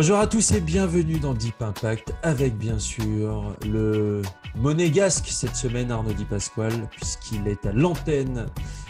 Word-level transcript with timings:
Bonjour 0.00 0.18
à 0.18 0.28
tous 0.28 0.52
et 0.52 0.60
bienvenue 0.60 1.18
dans 1.18 1.34
Deep 1.34 1.60
Impact 1.60 2.14
avec 2.22 2.56
bien 2.56 2.78
sûr 2.78 3.56
le 3.66 4.22
monégasque 4.54 5.26
cette 5.26 5.56
semaine 5.56 5.90
Arnaud 5.90 6.12
Di 6.12 6.24
Pasquale 6.24 6.88
puisqu'il 6.88 7.48
est 7.48 7.66
à 7.66 7.72
l'antenne 7.72 8.46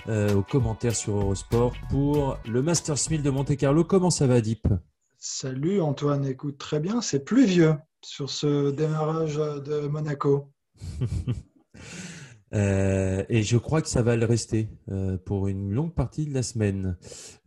euh, 0.09 0.35
aux 0.35 0.43
commentaires 0.43 0.95
sur 0.95 1.17
Eurosport 1.17 1.73
pour 1.89 2.37
le 2.47 2.61
Masters 2.61 2.99
1000 3.09 3.23
de 3.23 3.31
Monte 3.31 3.57
Carlo. 3.57 3.85
Comment 3.85 4.11
ça 4.11 4.27
va 4.27 4.43
Deep? 4.43 4.69
Salut 5.17 5.81
Antoine, 5.81 6.27
écoute 6.27 6.59
très 6.59 6.79
bien, 6.79 7.01
c'est 7.01 7.25
pluvieux 7.25 7.75
sur 8.03 8.29
ce 8.29 8.71
démarrage 8.71 9.37
de 9.37 9.89
Monaco. 9.89 10.53
Euh, 12.55 13.25
et 13.29 13.43
je 13.43 13.59
crois 13.59 13.83
que 13.83 13.89
ça 13.89 14.03
va 14.03 14.17
le 14.17 14.25
rester 14.25 14.69
euh, 14.91 15.19
pour 15.19 15.49
une 15.49 15.71
longue 15.71 15.95
partie 15.95 16.27
de 16.27 16.33
la 16.35 16.43
semaine. 16.43 16.97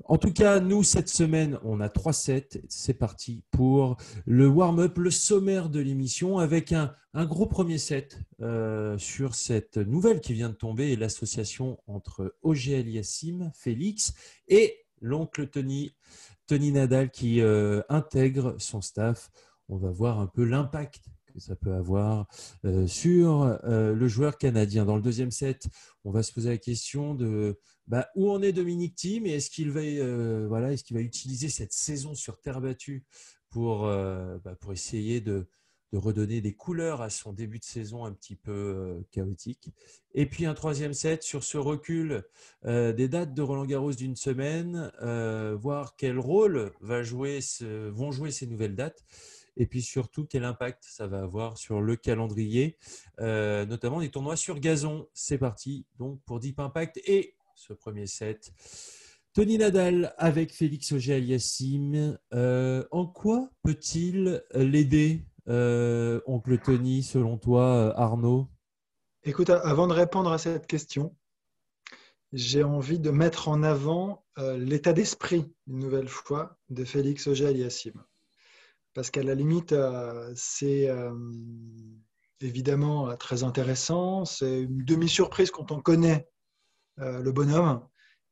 En 0.05 0.17
tout 0.17 0.33
cas, 0.33 0.59
nous, 0.59 0.83
cette 0.83 1.09
semaine, 1.09 1.57
on 1.63 1.79
a 1.79 1.89
trois 1.89 2.13
sets. 2.13 2.61
C'est 2.69 2.93
parti 2.93 3.43
pour 3.51 3.97
le 4.25 4.47
warm-up, 4.47 4.97
le 4.97 5.11
sommaire 5.11 5.69
de 5.69 5.79
l'émission, 5.79 6.37
avec 6.37 6.73
un, 6.73 6.93
gros 7.25 7.45
premier 7.45 7.77
set 7.77 8.19
euh, 8.41 8.97
sur 8.97 9.35
cette 9.35 9.77
nouvelle 9.77 10.21
qui 10.21 10.33
vient 10.33 10.49
de 10.49 10.55
tomber 10.55 10.95
l'association 10.95 11.79
entre 11.87 12.35
OGL 12.43 12.89
Yassim, 12.89 13.51
Félix 13.53 14.13
et 14.47 14.85
l'oncle 15.01 15.47
Tony, 15.47 15.91
Tony 16.47 16.71
Nadal 16.71 17.09
qui 17.09 17.41
intègre 17.89 18.55
son 18.59 18.81
staff. 18.81 19.31
On 19.69 19.77
va 19.77 19.89
voir 19.89 20.19
un 20.19 20.27
peu 20.27 20.43
l'impact 20.43 21.01
que 21.31 21.39
ça 21.39 21.55
peut 21.55 21.73
avoir 21.73 22.27
euh, 22.65 22.87
sur 22.87 23.43
euh, 23.63 23.93
le 23.93 24.07
joueur 24.07 24.37
canadien. 24.37 24.85
Dans 24.85 24.95
le 24.95 25.01
deuxième 25.01 25.31
set, 25.31 25.67
on 26.03 26.11
va 26.11 26.23
se 26.23 26.31
poser 26.33 26.49
la 26.49 26.57
question 26.57 27.15
de 27.15 27.59
bah, 27.87 28.07
où 28.15 28.29
en 28.31 28.41
est 28.41 28.53
Dominique 28.53 28.95
Thiem 28.95 29.25
et 29.25 29.31
est-ce 29.31 29.49
qu'il 29.49 29.71
va, 29.71 29.81
euh, 29.81 30.45
voilà, 30.47 30.71
est-ce 30.71 30.93
va 30.93 31.01
utiliser 31.01 31.49
cette 31.49 31.73
saison 31.73 32.13
sur 32.13 32.39
terre 32.39 32.61
battue 32.61 33.05
pour, 33.49 33.81
bah, 33.81 34.55
pour 34.61 34.71
essayer 34.71 35.19
de, 35.19 35.45
de, 35.91 35.97
redonner 35.97 36.39
des 36.39 36.53
couleurs 36.53 37.01
à 37.01 37.09
son 37.09 37.33
début 37.33 37.59
de 37.59 37.65
saison 37.65 38.05
un 38.05 38.13
petit 38.13 38.37
peu 38.37 39.03
chaotique? 39.11 39.73
Et 40.13 40.25
puis 40.25 40.45
un 40.45 40.53
troisième 40.53 40.93
set 40.93 41.23
sur 41.23 41.43
ce 41.43 41.57
recul 41.57 42.23
des 42.63 43.07
dates 43.09 43.33
de 43.33 43.41
Roland 43.41 43.65
Garros 43.65 43.91
d'une 43.91 44.15
semaine, 44.15 44.89
voir 45.59 45.97
quel 45.97 46.17
rôle 46.17 46.71
va 46.79 47.03
jouer 47.03 47.39
vont 47.61 48.13
jouer 48.13 48.31
ces 48.31 48.47
nouvelles 48.47 48.75
dates 48.75 49.03
et 49.61 49.67
puis 49.67 49.83
surtout 49.83 50.25
quel 50.25 50.43
impact 50.43 50.83
ça 50.83 51.05
va 51.05 51.21
avoir 51.21 51.55
sur 51.55 51.81
le 51.81 51.95
calendrier, 51.95 52.79
euh, 53.19 53.63
notamment 53.67 53.99
des 53.99 54.09
tournois 54.09 54.35
sur 54.35 54.59
gazon. 54.59 55.07
C'est 55.13 55.37
parti 55.37 55.85
donc 55.99 56.19
pour 56.25 56.39
Deep 56.39 56.59
Impact 56.59 56.99
et 57.05 57.35
ce 57.53 57.71
premier 57.73 58.07
set. 58.07 58.51
Tony 59.33 59.59
Nadal 59.59 60.15
avec 60.17 60.51
Félix 60.51 60.91
Auger-Aliassime. 60.93 62.17
Euh, 62.33 62.83
en 62.89 63.05
quoi 63.05 63.51
peut-il 63.61 64.43
l'aider, 64.55 65.23
euh, 65.47 66.21
oncle 66.25 66.57
Tony, 66.57 67.03
selon 67.03 67.37
toi, 67.37 67.93
Arnaud? 67.95 68.47
Écoute, 69.23 69.51
avant 69.51 69.85
de 69.85 69.93
répondre 69.93 70.31
à 70.31 70.39
cette 70.39 70.65
question, 70.65 71.15
j'ai 72.33 72.63
envie 72.63 72.97
de 72.97 73.11
mettre 73.11 73.47
en 73.47 73.61
avant 73.61 74.25
l'état 74.57 74.91
d'esprit, 74.91 75.53
une 75.67 75.77
nouvelle 75.77 76.07
fois, 76.07 76.57
de 76.69 76.83
Félix 76.83 77.27
Auger-Aliassime 77.27 78.03
parce 78.93 79.11
qu'à 79.11 79.23
la 79.23 79.35
limite, 79.35 79.71
euh, 79.71 80.31
c'est 80.35 80.89
euh, 80.89 81.13
évidemment 82.41 83.09
euh, 83.09 83.15
très 83.15 83.43
intéressant. 83.43 84.25
C'est 84.25 84.61
une 84.61 84.83
demi-surprise 84.83 85.51
quand 85.51 85.71
on 85.71 85.81
connaît 85.81 86.27
le 86.97 87.31
bonhomme, 87.31 87.87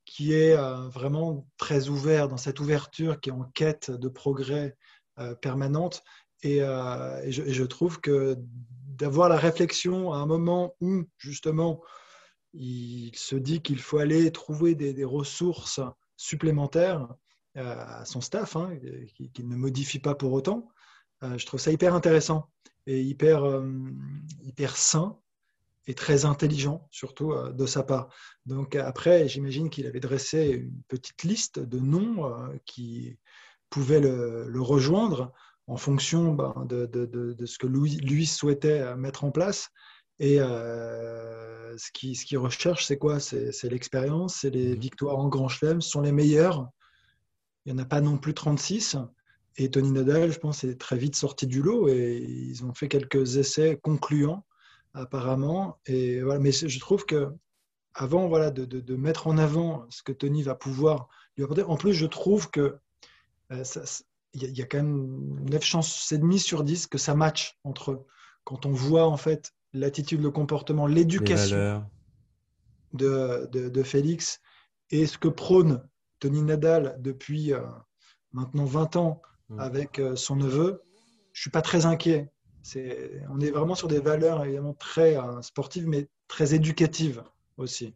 qui 0.06 0.34
est 0.34 0.56
vraiment 0.90 1.48
très 1.58 1.90
ouvert 1.90 2.28
dans 2.28 2.38
cette 2.38 2.59
ouverture, 2.59 3.19
qui 3.19 3.30
est 3.30 3.34
en 3.34 3.46
quête 3.56 3.90
de 3.90 4.09
progrès 4.09 4.78
permanente. 5.42 6.03
Et, 6.44 6.59
je, 6.59 7.64
trouve 7.64 8.00
que 8.00 8.38
d'avoir 8.38 9.30
la 9.30 9.38
réflexion 9.38 10.14
à 10.14 10.18
un 10.18 10.28
moment 10.28 10.75
où, 10.81 11.03
justement, 11.18 11.81
il 12.53 13.16
se 13.16 13.38
dit 13.38 13.64
qu'il 13.64 13.80
faut 13.80 13.98
aller 13.98 14.31
trouver 14.31 14.75
des 14.75 15.06
ressources 15.06 15.80
supplémentaires, 16.16 17.08
à 17.56 18.06
son 18.06 18.22
staff, 18.22 18.56
hein, 18.56 18.78
qui, 19.16 19.44
ne 19.44 19.56
modifie 19.56 20.00
pas 20.00 20.16
pour 20.16 20.34
autant. 20.34 20.70
Euh, 21.24 21.38
je 21.38 21.46
trouve 21.46 21.60
ça 21.60 21.72
hyper 21.72 21.94
intéressant 21.94 22.50
et 22.86 23.02
hyper, 23.02 23.44
euh, 23.44 23.70
hyper 24.42 24.78
sain 24.78 25.18
et 25.88 25.94
très 25.94 26.26
intelligent, 26.26 26.88
surtout 26.92 27.34
euh, 27.34 27.52
de 27.52 27.66
sa 27.66 27.84
part. 27.84 28.10
Donc 28.46 28.76
après, 28.76 29.28
j'imagine 29.28 29.70
qu'il 29.70 29.88
avait 29.88 30.00
dressé 30.00 30.50
une 30.50 30.82
petite 30.88 31.24
liste 31.24 31.60
de 31.60 31.80
noms 31.80 32.32
qui 32.66 33.18
pouvaient 33.70 34.02
le, 34.02 34.62
rejoindre 34.62 35.34
en 35.68 35.78
fonction 35.78 36.34
ben, 36.34 36.66
de, 36.68 36.86
de, 36.86 37.46
ce 37.46 37.58
que 37.58 37.68
lui, 37.68 37.98
lui, 37.98 38.26
souhaitait 38.26 38.96
mettre 38.96 39.24
en 39.24 39.31
place. 39.31 39.70
Et 40.20 40.38
ce 40.38 41.92
qu'il 41.94 42.16
ce 42.16 42.26
qui 42.26 42.38
recherche, 42.38 42.86
c'est 42.86 42.98
quoi? 42.98 43.20
C'est 43.20 43.70
l'expérience, 43.70 44.38
c'est 44.42 44.50
les 44.50 44.76
mmh. 44.76 44.80
victoires 44.80 45.18
en 45.18 45.28
Grand 45.28 45.48
Chelem, 45.48 45.81
sont 45.81 46.02
les 46.02 46.12
meilleures 46.12 46.70
il 47.69 47.75
n'y 47.75 47.81
en 47.81 47.84
a 47.84 47.88
pas 47.88 48.02
non 48.02 48.18
plus 48.18 48.34
36. 48.34 48.97
Et 49.57 49.69
Tony 49.69 49.91
Nadal, 49.91 50.31
je 50.31 50.40
pense, 50.40 50.63
est 50.63 50.80
très 50.80 50.97
vite 50.97 51.16
sorti 51.16 51.46
du 51.46 51.62
lot 51.62 51.88
et 51.88 52.18
ils 52.18 52.66
ont 52.66 52.74
fait 52.74 52.88
quelques 52.88 53.38
essais 53.38 53.80
concluants, 53.81 54.44
apparemment. 54.96 55.78
Et 55.85 56.22
voilà. 56.22 56.40
Mais 56.40 56.52
je 56.52 56.80
trouve 56.80 57.06
que 57.06 57.30
avant 57.94 58.28
voilà, 58.28 58.50
de, 58.50 58.66
de, 58.66 58.96
mettre 58.96 59.28
en 59.28 59.38
avant 59.38 59.85
ce 59.90 60.02
que 60.02 60.12
Tony 60.12 60.41
va 60.41 60.56
pouvoir 60.56 61.09
lui 61.38 61.44
apporter, 61.44 61.62
en 61.62 61.75
plus, 61.75 61.94
je 61.94 62.07
trouve 62.07 62.50
que 62.50 62.78
euh, 63.52 63.63
il 64.34 64.57
y, 64.57 64.62
a 64.62 64.66
quand 64.66 64.78
même 64.78 65.40
9 65.50 65.63
chances 65.63 66.12
et 66.12 66.18
demie 66.18 66.40
sur 66.40 66.63
10 66.63 66.88
que 66.88 66.97
ça 66.97 67.13
match 67.13 67.57
entre 67.63 67.91
eux. 67.91 68.06
Quand 68.46 68.66
on 68.66 68.72
voit 68.72 69.06
en 69.06 69.18
fait 69.18 69.53
l'attitude, 69.74 70.22
le 70.22 70.31
comportement, 70.31 70.88
l'éducation 70.88 71.86
de, 72.94 73.47
de, 73.51 73.84
Félix 73.84 74.40
et 74.90 75.06
ce 75.06 75.18
que 75.19 75.28
prône 75.28 75.84
Tony 76.19 76.41
Nadal 76.41 76.97
depuis 77.00 77.53
euh, 77.53 77.62
maintenant 78.34 78.66
20 78.66 78.96
ans 78.96 79.22
mm. 79.50 79.59
avec 79.59 80.00
euh, 80.00 80.16
son 80.16 80.35
neveu, 80.35 80.81
je 81.34 81.41
suis 81.41 81.50
pas 81.50 81.62
très 81.62 81.85
inquiet. 81.85 82.31
On 83.30 83.40
est 83.40 83.52
vraiment 83.52 83.75
sur 83.75 83.88
des 83.88 84.00
valeurs 84.00 84.44
évidemment 84.44 84.74
très 84.74 85.18
euh, 85.18 85.41
sportives, 85.41 85.88
mais 85.88 86.07
très 86.28 86.53
éducatives 86.53 87.24
aussi. 87.57 87.96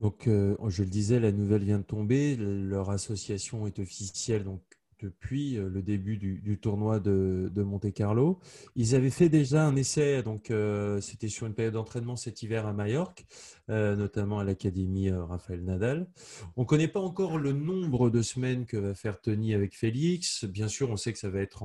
Donc, 0.00 0.24
je 0.26 0.82
le 0.82 0.90
disais, 0.90 1.18
la 1.18 1.32
nouvelle 1.32 1.64
vient 1.64 1.78
de 1.78 1.84
tomber. 1.84 2.36
Leur 2.36 2.90
association 2.90 3.66
est 3.66 3.78
officielle 3.78 4.44
donc 4.44 4.60
depuis 5.04 5.58
euh, 5.58 5.68
le 5.68 5.82
début 5.82 6.16
du, 6.16 6.58
tournoi 6.58 6.98
de, 6.98 7.50
Monte 7.56 7.92
Carlo. 7.92 8.40
Ils 8.74 8.94
avaient 8.94 9.10
fait 9.10 9.28
déjà 9.28 9.66
un 9.66 9.76
essai, 9.76 10.22
donc 10.22 10.50
euh, 10.50 11.00
c'était 11.00 11.28
sur 11.28 11.46
une 11.46 11.54
période 11.54 11.74
d'entraînement 11.74 12.16
cet 12.16 12.42
hiver 12.42 12.66
à 12.66 12.72
Majorque, 12.72 13.26
euh, 13.70 13.96
notamment 13.96 14.38
à 14.38 14.44
l'Académie 14.44 15.10
Raphaël 15.10 15.62
Nadal. 15.62 16.08
On 16.56 16.62
ne 16.62 16.66
connaît 16.66 16.88
pas 16.88 17.00
encore 17.00 17.38
le 17.38 17.52
nombre 17.52 18.10
de 18.10 18.22
semaines 18.22 18.66
que 18.66 18.76
va 18.76 18.94
faire 18.94 19.20
Tony 19.20 19.54
avec 19.54 19.76
Félix. 19.76 20.44
Bien 20.44 20.68
sûr, 20.68 20.90
on 20.90 20.96
sait 20.96 21.12
que 21.12 21.18
ça 21.18 21.30
va 21.30 21.40
être 21.40 21.62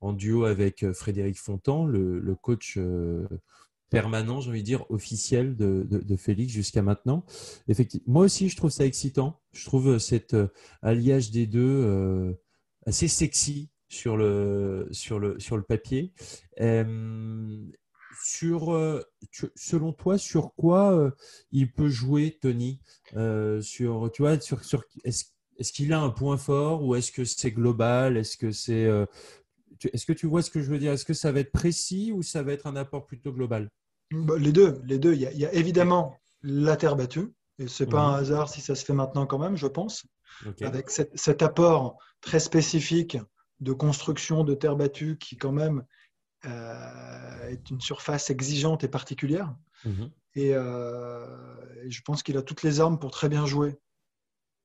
en, 0.00 0.12
duo 0.12 0.44
avec 0.44 0.90
Frédéric 0.92 1.38
Fontan, 1.38 1.86
le, 1.86 2.34
coach 2.34 2.76
permanent, 3.88 4.40
j'ai 4.40 4.50
envie 4.50 4.62
de 4.62 4.66
dire, 4.66 4.84
officiel 4.90 5.54
de, 5.56 6.16
Félix 6.16 6.52
jusqu'à 6.52 6.82
maintenant. 6.82 7.24
Effectivement, 7.68 8.12
moi 8.12 8.24
aussi, 8.24 8.48
je 8.48 8.56
trouve 8.56 8.70
ça 8.70 8.84
excitant. 8.84 9.40
Je 9.52 9.64
trouve 9.64 9.98
cet 9.98 10.34
alliage 10.82 11.30
des 11.30 11.46
deux 11.46 12.34
assez 12.86 13.08
sexy 13.08 13.70
sur 13.88 14.16
le, 14.16 14.88
sur 14.90 15.18
le, 15.18 15.38
sur 15.38 15.56
le 15.56 15.62
papier. 15.62 16.12
Euh, 16.60 17.58
sur, 18.24 18.72
euh, 18.72 19.02
selon 19.54 19.92
toi, 19.92 20.16
sur 20.16 20.54
quoi 20.54 20.92
euh, 20.92 21.10
il 21.50 21.72
peut 21.72 21.88
jouer, 21.88 22.38
Tony? 22.40 22.80
Sur, 23.60 24.10
tu 24.12 24.22
vois, 24.22 24.40
sur, 24.40 24.64
sur, 24.64 24.84
Est-ce 25.04 25.24
est 25.58 25.72
qu'il 25.72 25.92
a 25.92 26.00
un 26.00 26.10
point 26.10 26.36
fort 26.36 26.84
ou 26.84 26.94
est-ce 26.94 27.12
que 27.12 27.24
c'est 27.24 27.50
global? 27.50 28.16
Est-ce 28.16 28.36
que 28.36 28.52
c'est. 28.52 28.88
est-ce 29.92 30.06
que 30.06 30.12
tu 30.12 30.26
vois 30.26 30.42
ce 30.42 30.50
que 30.50 30.62
je 30.62 30.70
veux 30.70 30.78
dire? 30.78 30.92
Est-ce 30.92 31.04
que 31.04 31.14
ça 31.14 31.32
va 31.32 31.40
être 31.40 31.52
précis 31.52 32.12
ou 32.12 32.22
ça 32.22 32.42
va 32.42 32.52
être 32.52 32.66
un 32.66 32.76
apport 32.76 33.06
plutôt 33.06 33.32
global? 33.32 33.68
Bah, 34.12 34.34
les 34.38 34.52
deux, 34.52 34.80
les 34.84 34.98
deux. 34.98 35.14
Il 35.14 35.20
y 35.20 35.46
a, 35.46 35.52
évidemment 35.54 36.16
la 36.42 36.76
terre 36.76 36.96
battue, 36.96 37.32
et 37.58 37.68
c'est 37.68 37.86
pas 37.86 38.00
un 38.00 38.14
hasard 38.14 38.48
si 38.48 38.60
ça 38.60 38.74
se 38.74 38.84
fait 38.84 38.92
maintenant 38.92 39.26
quand 39.26 39.38
même, 39.38 39.56
je 39.56 39.66
pense, 39.66 40.04
avec 40.60 40.90
cet 40.90 41.42
apport 41.42 41.98
très 42.20 42.40
spécifique 42.40 43.18
de 43.60 43.72
construction 43.72 44.44
de 44.44 44.54
terre 44.54 44.76
battue 44.76 45.16
qui 45.18 45.36
quand 45.36 45.52
même 45.52 45.84
euh, 46.44 47.48
est 47.48 47.70
une 47.70 47.80
surface 47.80 48.30
exigeante 48.30 48.82
et 48.82 48.88
particulière. 48.88 49.54
Mhm. 49.84 50.10
Euh, 50.38 51.84
et, 51.84 51.90
je 51.90 52.02
pense 52.02 52.22
qu'il 52.24 52.36
a 52.36 52.42
toutes 52.42 52.64
les 52.64 52.80
armes 52.80 52.98
pour 52.98 53.12
très 53.12 53.28
bien 53.28 53.46
jouer 53.46 53.78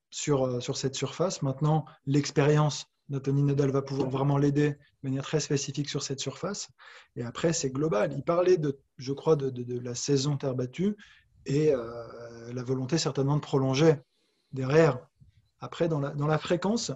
sur, 0.09 0.47
euh, 0.47 0.59
sur 0.59 0.77
cette 0.77 0.95
surface. 0.95 1.43
Maintenant, 1.43 1.85
l'expérience 2.07 2.87
d'Anthony 3.09 3.43
Nadal 3.43 3.69
va 3.69 3.83
pouvoir 3.83 4.09
vraiment 4.09 4.39
l'aider 4.39 4.71
de 4.71 4.77
manière 5.03 5.23
très 5.23 5.39
spécifique 5.39 5.89
sur 5.89 6.01
cette 6.01 6.19
surface. 6.19 6.69
Et 7.15 7.23
après, 7.23 7.53
c'est 7.53 7.69
global. 7.69 8.11
Il 8.13 8.23
parlait, 8.23 8.57
de, 8.57 8.79
je 8.97 9.13
crois, 9.13 9.35
de, 9.35 9.51
de, 9.51 9.79
la 9.79 9.93
saison 9.93 10.37
terre 10.37 10.55
battue 10.55 10.97
et 11.45 11.71
la 11.71 12.63
volonté 12.63 12.97
certainement 12.97 13.37
de 13.37 13.41
prolonger 13.41 13.95
derrière. 14.51 14.99
Après, 15.59 15.87
dans 15.87 15.99
la, 15.99 16.37
fréquence, 16.37 16.91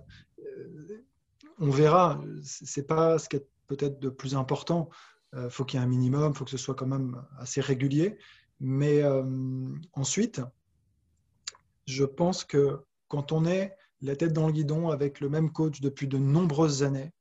on 1.60 1.70
verra. 1.70 2.22
C'est 2.44 2.88
pas 2.88 3.18
ce 3.20 3.30
qui 3.30 3.38
est 3.38 3.48
peut-être 3.68 4.00
de 4.00 4.10
plus 4.10 4.36
important. 4.36 4.90
Il 5.34 5.40
euh, 5.40 5.50
faut 5.50 5.64
qu'il 5.64 5.80
y 5.80 5.82
ait 5.82 5.86
un 5.86 5.90
minimum, 5.90 6.32
il 6.34 6.38
faut 6.38 6.44
que 6.44 6.52
ce 6.52 6.58
soit 6.58 6.76
quand 6.76 6.88
même 6.88 7.24
assez 7.40 7.62
régulier. 7.62 8.18
Mais 8.60 9.02
euh, 9.02 9.24
ensuite, 9.94 10.42
je 11.88 12.04
pense 12.04 12.44
que 12.44 12.82
quand 13.08 13.32
on 13.32 13.46
est 13.46 13.76
la 14.02 14.16
tête 14.16 14.34
dans 14.34 14.48
le 14.48 14.54
guidon 14.54 14.90
avec 14.90 15.20
le 15.20 15.30
même 15.30 15.52
coach 15.52 15.82
depuis 15.82 16.08
de 16.08 16.18
nombreuses 16.18 16.84
années, 16.84 17.12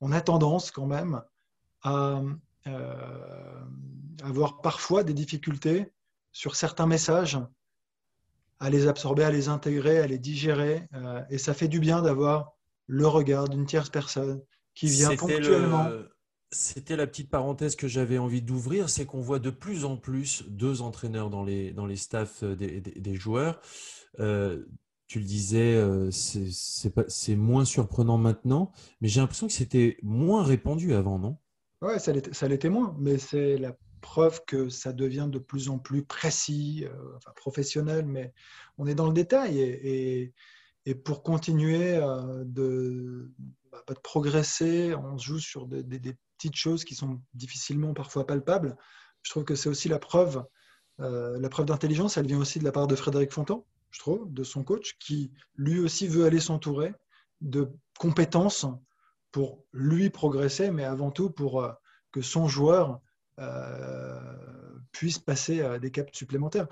on 0.00 0.12
a 0.12 0.20
tendance 0.20 0.70
quand 0.70 0.86
même 0.86 1.22
à 1.82 2.20
euh, 2.66 3.64
avoir 4.22 4.60
parfois 4.60 5.04
des 5.04 5.14
difficultés 5.14 5.92
sur 6.32 6.56
certains 6.56 6.86
messages, 6.86 7.38
à 8.60 8.70
les 8.70 8.86
absorber, 8.86 9.24
à 9.24 9.30
les 9.30 9.48
intégrer, 9.48 9.98
à 9.98 10.06
les 10.06 10.18
digérer. 10.18 10.88
et 11.30 11.38
ça 11.38 11.54
fait 11.54 11.68
du 11.68 11.80
bien 11.80 12.02
d'avoir 12.02 12.52
le 12.86 13.06
regard 13.06 13.48
d'une 13.48 13.66
tierce 13.66 13.90
personne 13.90 14.40
qui 14.74 14.86
vient 14.86 15.14
ponctuellement. 15.16 15.88
C'était 16.52 16.96
la 16.96 17.08
petite 17.08 17.28
parenthèse 17.28 17.74
que 17.74 17.88
j'avais 17.88 18.18
envie 18.18 18.40
d'ouvrir, 18.40 18.88
c'est 18.88 19.04
qu'on 19.04 19.20
voit 19.20 19.40
de 19.40 19.50
plus 19.50 19.84
en 19.84 19.96
plus 19.96 20.44
deux 20.48 20.80
entraîneurs 20.80 21.28
dans 21.28 21.42
les, 21.42 21.72
dans 21.72 21.86
les 21.86 21.96
staffs 21.96 22.44
des, 22.44 22.80
des, 22.80 23.14
joueurs. 23.14 23.60
Euh, 24.20 24.64
tu 25.08 25.18
le 25.18 25.24
disais, 25.24 25.74
euh, 25.74 26.10
c'est 26.10 27.36
moins 27.36 27.64
surprenant 27.64 28.16
maintenant, 28.16 28.72
mais 29.00 29.08
j'ai 29.08 29.20
l'impression 29.20 29.48
que 29.48 29.52
c'était 29.52 29.98
moins 30.02 30.44
répandu 30.44 30.94
avant, 30.94 31.18
non? 31.18 31.36
Ouais, 31.82 31.98
ça 31.98 32.48
l'était 32.48 32.70
moins, 32.70 32.96
mais 32.98 33.18
c'est 33.18 33.58
la 33.58 33.76
preuve 34.06 34.44
que 34.46 34.68
ça 34.68 34.92
devient 34.92 35.28
de 35.28 35.40
plus 35.40 35.68
en 35.68 35.78
plus 35.80 36.04
précis, 36.04 36.84
euh, 36.86 37.16
enfin, 37.16 37.32
professionnel, 37.34 38.06
mais 38.06 38.32
on 38.78 38.86
est 38.86 38.94
dans 38.94 39.08
le 39.08 39.12
détail. 39.12 39.58
Et, 39.60 40.32
pour 41.04 41.24
continuer 41.24 41.98
de, 42.44 43.32
bah, 43.72 43.82
de 43.88 44.00
progresser, 44.00 44.94
on 44.94 45.18
joue 45.18 45.40
sur 45.40 45.66
des, 45.66 45.82
petites 46.38 46.54
choses 46.54 46.84
qui 46.84 46.94
sont 46.94 47.20
difficilement 47.34 47.92
parfois 47.92 48.24
palpables. 48.24 48.76
Je 49.22 49.30
trouve 49.30 49.42
que 49.42 49.56
c'est 49.56 49.68
aussi 49.68 49.88
la 49.88 49.98
preuve, 49.98 50.44
euh, 51.00 51.40
la 51.40 51.48
preuve 51.48 51.66
d'intelligence, 51.66 52.16
elle 52.16 52.28
vient 52.28 52.38
aussi 52.38 52.60
de 52.60 52.64
la 52.64 52.70
part 52.70 52.86
de 52.86 52.94
Frédéric 52.94 53.32
Fontan, 53.32 53.66
je 53.90 53.98
trouve, 53.98 54.32
de 54.32 54.44
son 54.44 54.62
coach, 54.62 54.96
qui 55.00 55.32
lui 55.56 55.80
aussi 55.80 56.06
veut 56.06 56.24
aller 56.24 56.38
s'entourer 56.38 56.94
de 57.40 57.68
compétences 57.98 58.66
pour 59.32 59.64
lui 59.72 60.08
progresser, 60.10 60.70
mais 60.70 60.84
avant 60.84 61.10
tout 61.10 61.30
pour 61.30 61.62
euh, 61.62 61.72
que 62.12 62.22
son 62.22 62.46
joueur 62.46 63.00
euh, 63.38 64.20
puisse 64.92 65.18
passer 65.18 65.60
à 65.60 65.78
des 65.78 65.90
caps 65.90 66.16
supplémentaires. 66.16 66.68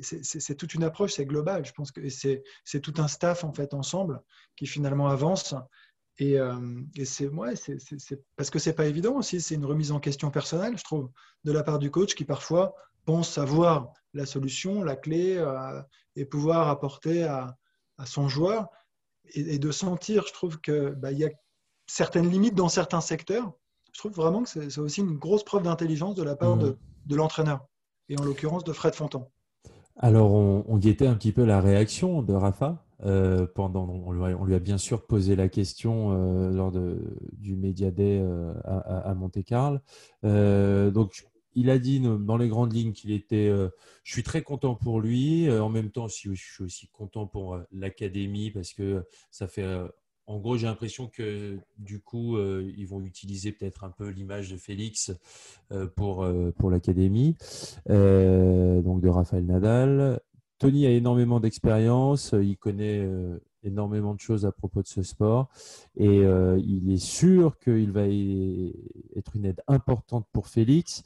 c'est 0.00 0.56
toute 0.56 0.74
une 0.74 0.84
approche, 0.84 1.12
c'est 1.12 1.26
global. 1.26 1.64
Je 1.64 1.72
pense 1.72 1.92
que 1.92 2.00
c'est 2.08 2.80
tout 2.80 2.94
un 2.98 3.08
staff 3.08 3.44
en 3.44 3.52
fait 3.52 3.74
ensemble 3.74 4.20
qui 4.56 4.66
finalement 4.66 5.08
avance 5.08 5.54
et, 6.18 6.38
euh, 6.38 6.82
c'est 7.04 7.28
ouais, 7.28 7.54
parce 8.36 8.50
que 8.50 8.58
c'est 8.58 8.74
pas 8.74 8.86
évident 8.86 9.16
aussi, 9.16 9.40
c'est 9.40 9.54
une 9.54 9.64
remise 9.64 9.92
en 9.92 10.00
question 10.00 10.30
personnelle, 10.30 10.76
je 10.76 10.84
trouve, 10.84 11.10
de 11.44 11.52
la 11.52 11.62
part 11.62 11.78
du 11.78 11.90
coach 11.90 12.14
qui 12.14 12.24
parfois 12.24 12.74
pense 13.04 13.30
savoir 13.30 13.92
la 14.14 14.26
solution, 14.26 14.82
la 14.82 14.96
clé 14.96 15.36
euh, 15.38 15.82
et 16.16 16.24
pouvoir 16.24 16.68
apporter 16.68 17.24
à, 17.24 17.56
son 18.04 18.28
joueur 18.28 18.66
et, 19.34 19.60
de 19.60 19.70
sentir, 19.70 20.26
je 20.26 20.32
trouve 20.32 20.60
qu'il 20.60 20.94
bah, 20.96 21.12
y 21.12 21.24
a 21.24 21.30
certaines 21.86 22.28
limites 22.28 22.56
dans 22.56 22.68
certains 22.68 23.00
secteurs. 23.00 23.52
Je 23.92 23.98
trouve 23.98 24.12
vraiment 24.12 24.42
que 24.42 24.48
c'est 24.48 24.78
aussi 24.78 25.00
une 25.00 25.16
grosse 25.16 25.44
preuve 25.44 25.62
d'intelligence 25.62 26.14
de 26.14 26.22
la 26.22 26.34
part 26.34 26.56
de, 26.56 26.76
mmh. 27.08 27.14
l'entraîneur 27.14 27.66
et 28.08 28.18
en 28.18 28.24
l'occurrence 28.24 28.64
de 28.64 28.72
Fred 28.72 28.94
Fontan. 28.94 29.30
Alors, 29.96 30.32
on, 30.32 30.64
on 30.66 30.78
guettait 30.78 31.06
un 31.06 31.14
petit 31.14 31.32
peu 31.32 31.44
la 31.44 31.60
réaction 31.60 32.22
de 32.22 32.32
Rafa 32.32 32.84
euh, 33.04 33.46
pendant, 33.52 33.88
on 33.88 34.12
lui, 34.44 34.54
a, 34.54 34.58
bien 34.60 34.78
sûr 34.78 35.06
posé 35.06 35.34
la 35.34 35.48
question 35.48 36.12
euh, 36.12 36.50
lors 36.50 36.70
de, 36.70 37.18
du 37.32 37.56
Media 37.56 37.90
Day 37.90 38.20
euh, 38.22 38.54
à, 38.64 39.10
à, 39.10 39.14
Monte-Carlo. 39.14 39.80
donc, 40.22 41.26
il 41.54 41.68
a 41.68 41.78
dit 41.78 42.00
dans 42.00 42.38
les 42.38 42.48
grandes 42.48 42.72
lignes 42.72 42.92
qu'il 42.92 43.10
était. 43.10 43.50
je 44.04 44.12
suis 44.12 44.22
très 44.22 44.40
content 44.40 44.74
pour 44.74 45.02
lui. 45.02 45.50
en 45.50 45.68
même 45.68 45.90
temps, 45.90 46.08
je 46.08 46.32
suis 46.32 46.64
aussi 46.64 46.88
content 46.88 47.26
pour 47.26 47.58
l'académie 47.70 48.50
parce 48.50 48.72
que 48.72 49.04
ça 49.30 49.48
fait. 49.48 49.66
En 50.26 50.38
gros, 50.38 50.56
j'ai 50.56 50.66
l'impression 50.66 51.08
que 51.08 51.58
du 51.78 52.00
coup, 52.00 52.38
ils 52.38 52.86
vont 52.86 53.00
utiliser 53.02 53.52
peut-être 53.52 53.84
un 53.84 53.90
peu 53.90 54.08
l'image 54.08 54.50
de 54.50 54.56
Félix 54.56 55.12
pour, 55.96 56.26
pour 56.56 56.70
l'académie, 56.70 57.36
donc 57.88 59.00
de 59.00 59.08
Raphaël 59.08 59.44
Nadal. 59.44 60.20
Tony 60.62 60.86
a 60.86 60.90
énormément 60.90 61.40
d'expérience, 61.40 62.34
euh, 62.34 62.44
il 62.44 62.56
connaît 62.56 63.00
euh, 63.00 63.36
énormément 63.64 64.14
de 64.14 64.20
choses 64.20 64.46
à 64.46 64.52
propos 64.52 64.80
de 64.80 64.86
ce 64.86 65.02
sport 65.02 65.48
et 65.96 66.06
euh, 66.06 66.56
il 66.64 66.88
est 66.92 67.02
sûr 67.02 67.58
qu'il 67.58 67.90
va 67.90 68.02
être 68.06 69.34
une 69.34 69.44
aide 69.44 69.60
importante 69.66 70.24
pour 70.32 70.46
Félix. 70.46 71.02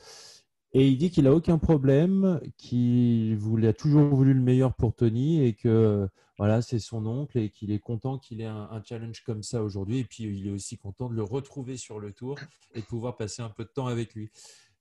Et 0.75 0.87
il 0.87 0.99
dit 0.99 1.11
qu'il 1.11 1.25
n'a 1.25 1.33
aucun 1.33 1.57
problème, 1.57 2.39
qu'il 2.59 3.39
a 3.67 3.73
toujours 3.73 4.15
voulu 4.15 4.35
le 4.35 4.43
meilleur 4.43 4.75
pour 4.75 4.95
Tony 4.95 5.43
et 5.43 5.55
que 5.55 6.07
voilà, 6.39 6.61
c'est 6.61 6.79
son 6.79 7.07
oncle 7.07 7.39
et 7.39 7.51
qu'il 7.51 7.71
est 7.71 7.79
content 7.79 8.19
qu'il 8.19 8.41
ait 8.41 8.47
un, 8.47 8.69
un, 8.71 8.83
challenge 8.83 9.23
comme 9.25 9.43
ça 9.43 9.63
aujourd'hui. 9.63 10.01
Et 10.01 10.05
puis 10.05 10.25
il 10.25 10.47
est 10.47 10.51
aussi 10.51 10.77
content 10.77 11.09
de 11.09 11.15
le 11.15 11.23
retrouver 11.23 11.77
sur 11.77 11.99
le 11.99 12.13
tour 12.13 12.39
et 12.75 12.81
de 12.81 12.87
pouvoir 12.87 13.17
passer 13.17 13.43
un 13.43 13.49
peu 13.49 13.65
de 13.65 13.71
temps 13.71 13.87
avec 13.87 14.15
lui. 14.15 14.31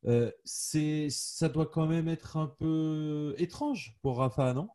Euh, 0.07 0.31
c'est, 0.43 1.07
ça 1.09 1.49
doit 1.49 1.65
quand 1.65 1.87
même 1.87 2.07
être 2.07 2.37
un 2.37 2.47
peu 2.47 3.33
étrange 3.37 3.97
pour 4.01 4.17
Rafa, 4.17 4.53
non? 4.53 4.69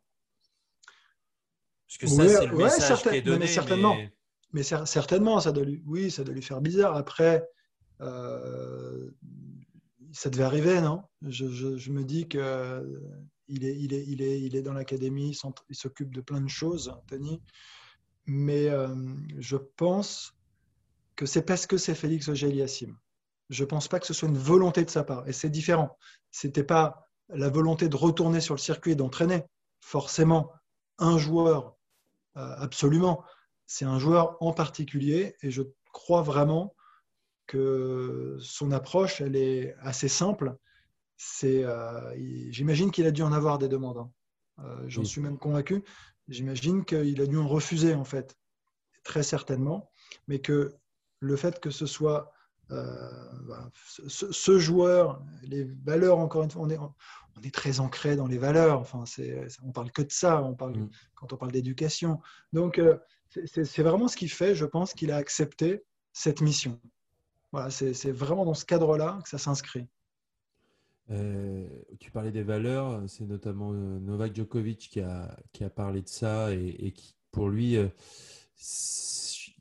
Parce 1.87 1.97
que 1.99 2.07
ça, 2.07 2.27
c'est 2.27 2.47
le 2.47 2.57
message 2.57 3.01
qui 3.03 3.09
est 3.09 3.21
donné. 3.21 3.39
Mais 3.39 3.47
certainement, 3.47 3.97
mais... 4.51 4.63
certainement 4.63 5.39
ça 5.39 5.51
doit 5.51 5.63
lui, 5.63 5.81
oui, 5.85 6.11
ça 6.11 6.23
doit 6.23 6.33
lui 6.33 6.41
faire 6.41 6.61
bizarre. 6.61 6.95
Après, 6.95 7.47
euh, 8.01 9.09
ça 10.11 10.29
devait 10.29 10.43
arriver, 10.43 10.81
non? 10.81 11.03
Je, 11.21 11.77
je, 11.77 11.91
me 11.91 12.03
dis 12.03 12.27
que 12.27 13.01
il 13.51 14.55
est, 14.55 14.61
dans 14.61 14.73
l'académie, 14.73 15.37
il 15.69 15.75
s'occupe 15.75 16.13
de 16.13 16.21
plein 16.21 16.41
de 16.41 16.49
choses, 16.49 16.93
Tony. 17.07 17.41
Mais 18.25 18.69
euh, 18.69 18.95
je 19.39 19.57
pense 19.57 20.33
que 21.15 21.25
c'est 21.25 21.43
parce 21.43 21.67
que 21.67 21.77
c'est 21.77 21.95
Félix 21.95 22.27
Auger-Aliassime 22.29 22.97
je 23.51 23.63
ne 23.63 23.67
pense 23.67 23.87
pas 23.87 23.99
que 23.99 24.07
ce 24.07 24.13
soit 24.13 24.29
une 24.29 24.37
volonté 24.37 24.83
de 24.83 24.89
sa 24.89 25.03
part. 25.03 25.27
Et 25.27 25.33
c'est 25.33 25.49
différent. 25.49 25.97
Ce 26.31 26.47
n'était 26.47 26.63
pas 26.63 27.09
la 27.29 27.49
volonté 27.49 27.89
de 27.89 27.95
retourner 27.95 28.39
sur 28.39 28.55
le 28.55 28.59
circuit 28.59 28.93
et 28.93 28.95
d'entraîner. 28.95 29.43
Forcément, 29.81 30.53
un 30.97 31.17
joueur, 31.17 31.75
euh, 32.37 32.55
absolument. 32.57 33.23
C'est 33.67 33.85
un 33.85 33.99
joueur 33.99 34.37
en 34.39 34.53
particulier. 34.53 35.35
Et 35.41 35.51
je 35.51 35.63
crois 35.91 36.21
vraiment 36.21 36.73
que 37.45 38.37
son 38.39 38.71
approche, 38.71 39.19
elle 39.19 39.35
est 39.35 39.75
assez 39.81 40.07
simple. 40.07 40.55
C'est, 41.23 41.63
euh, 41.63 42.15
j'imagine 42.49 42.89
qu'il 42.89 43.05
a 43.05 43.11
dû 43.11 43.21
en 43.21 43.31
avoir 43.31 43.59
des 43.59 43.67
demandes. 43.67 43.99
Hein. 43.99 44.11
Euh, 44.65 44.83
j'en 44.87 45.03
suis 45.03 45.21
même 45.21 45.37
convaincu. 45.37 45.83
J'imagine 46.27 46.83
qu'il 46.83 47.21
a 47.21 47.27
dû 47.27 47.37
en 47.37 47.47
refuser, 47.47 47.93
en 47.93 48.03
fait, 48.03 48.35
très 49.03 49.21
certainement. 49.21 49.91
Mais 50.27 50.39
que 50.39 50.73
le 51.19 51.35
fait 51.35 51.59
que 51.59 51.69
ce 51.69 51.85
soit 51.85 52.33
euh, 52.71 53.07
ce, 53.85 54.57
joueur, 54.57 55.23
les 55.43 55.65
valeurs, 55.83 56.17
encore 56.17 56.41
une 56.41 56.49
fois, 56.49 56.63
on 56.63 56.69
est, 56.71 56.79
on 56.79 57.41
est 57.43 57.53
très 57.53 57.79
ancré 57.79 58.15
dans 58.15 58.25
les 58.25 58.39
valeurs. 58.39 58.79
Enfin, 58.79 59.05
c'est, 59.05 59.47
on 59.61 59.71
parle 59.71 59.91
que 59.91 60.01
de 60.01 60.11
ça. 60.11 60.41
On 60.41 60.55
parle, 60.55 60.75
mm. 60.75 60.89
Quand 61.13 61.33
on 61.33 61.37
parle 61.37 61.51
d'éducation. 61.51 62.19
Donc, 62.51 62.79
euh, 62.79 62.97
c'est, 63.45 63.83
vraiment 63.83 64.07
ce 64.07 64.17
qui 64.17 64.27
fait, 64.27 64.55
je 64.55 64.65
pense, 64.65 64.95
qu'il 64.95 65.11
a 65.11 65.17
accepté 65.17 65.83
cette 66.13 66.41
mission. 66.41 66.81
Voilà, 67.51 67.69
c'est, 67.69 68.11
vraiment 68.11 68.43
dans 68.43 68.55
ce 68.55 68.65
cadre-là 68.65 69.19
que 69.23 69.29
ça 69.29 69.37
s'inscrit. 69.37 69.87
Euh, 71.11 71.67
tu 71.99 72.09
parlais 72.11 72.31
des 72.31 72.43
valeurs, 72.43 73.03
c'est 73.07 73.25
notamment 73.25 73.73
Novak 73.73 74.35
Djokovic 74.35 74.89
qui 74.91 75.01
a, 75.01 75.37
qui 75.51 75.63
parlé 75.75 76.01
de 76.01 76.07
ça 76.07 76.53
et, 76.53 76.93
qui, 76.93 77.15
pour 77.31 77.49
lui, 77.49 77.77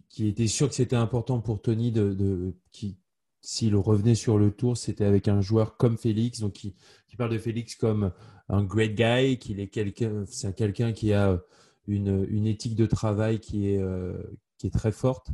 qui 0.09 0.29
était 0.29 0.47
sûr 0.47 0.69
que 0.69 0.75
c'était 0.75 0.97
important 0.97 1.41
pour 1.41 1.61
Tony 1.61 1.91
de, 1.91 2.55
qui, 2.71 2.99
s'il 3.41 3.75
revenait 3.75 4.15
sur 4.15 4.39
le 4.39 4.53
tour, 4.53 4.77
c'était 4.77 5.05
avec 5.05 5.27
un 5.27 5.41
joueur 5.41 5.77
comme 5.77 5.99
Félix, 5.99 6.41
donc 6.41 6.53
qui, 6.53 6.77
parle 7.19 7.33
de 7.33 7.39
Félix 7.39 7.75
comme 7.75 8.13
un 8.49 8.63
great 8.63 8.95
guy, 8.95 9.39
qu'il 9.39 9.61
est 9.61 9.69
quelqu'un, 9.69 10.25
c'est 10.27 10.55
quelqu'un 10.55 10.93
qui 10.93 11.13
a 11.13 11.43
une, 11.87 12.47
éthique 12.47 12.77
de 12.77 12.87
travail 12.87 13.41
qui 13.41 13.69
est, 13.69 13.83
qui 14.57 14.71
très 14.71 14.93
forte, 14.93 15.29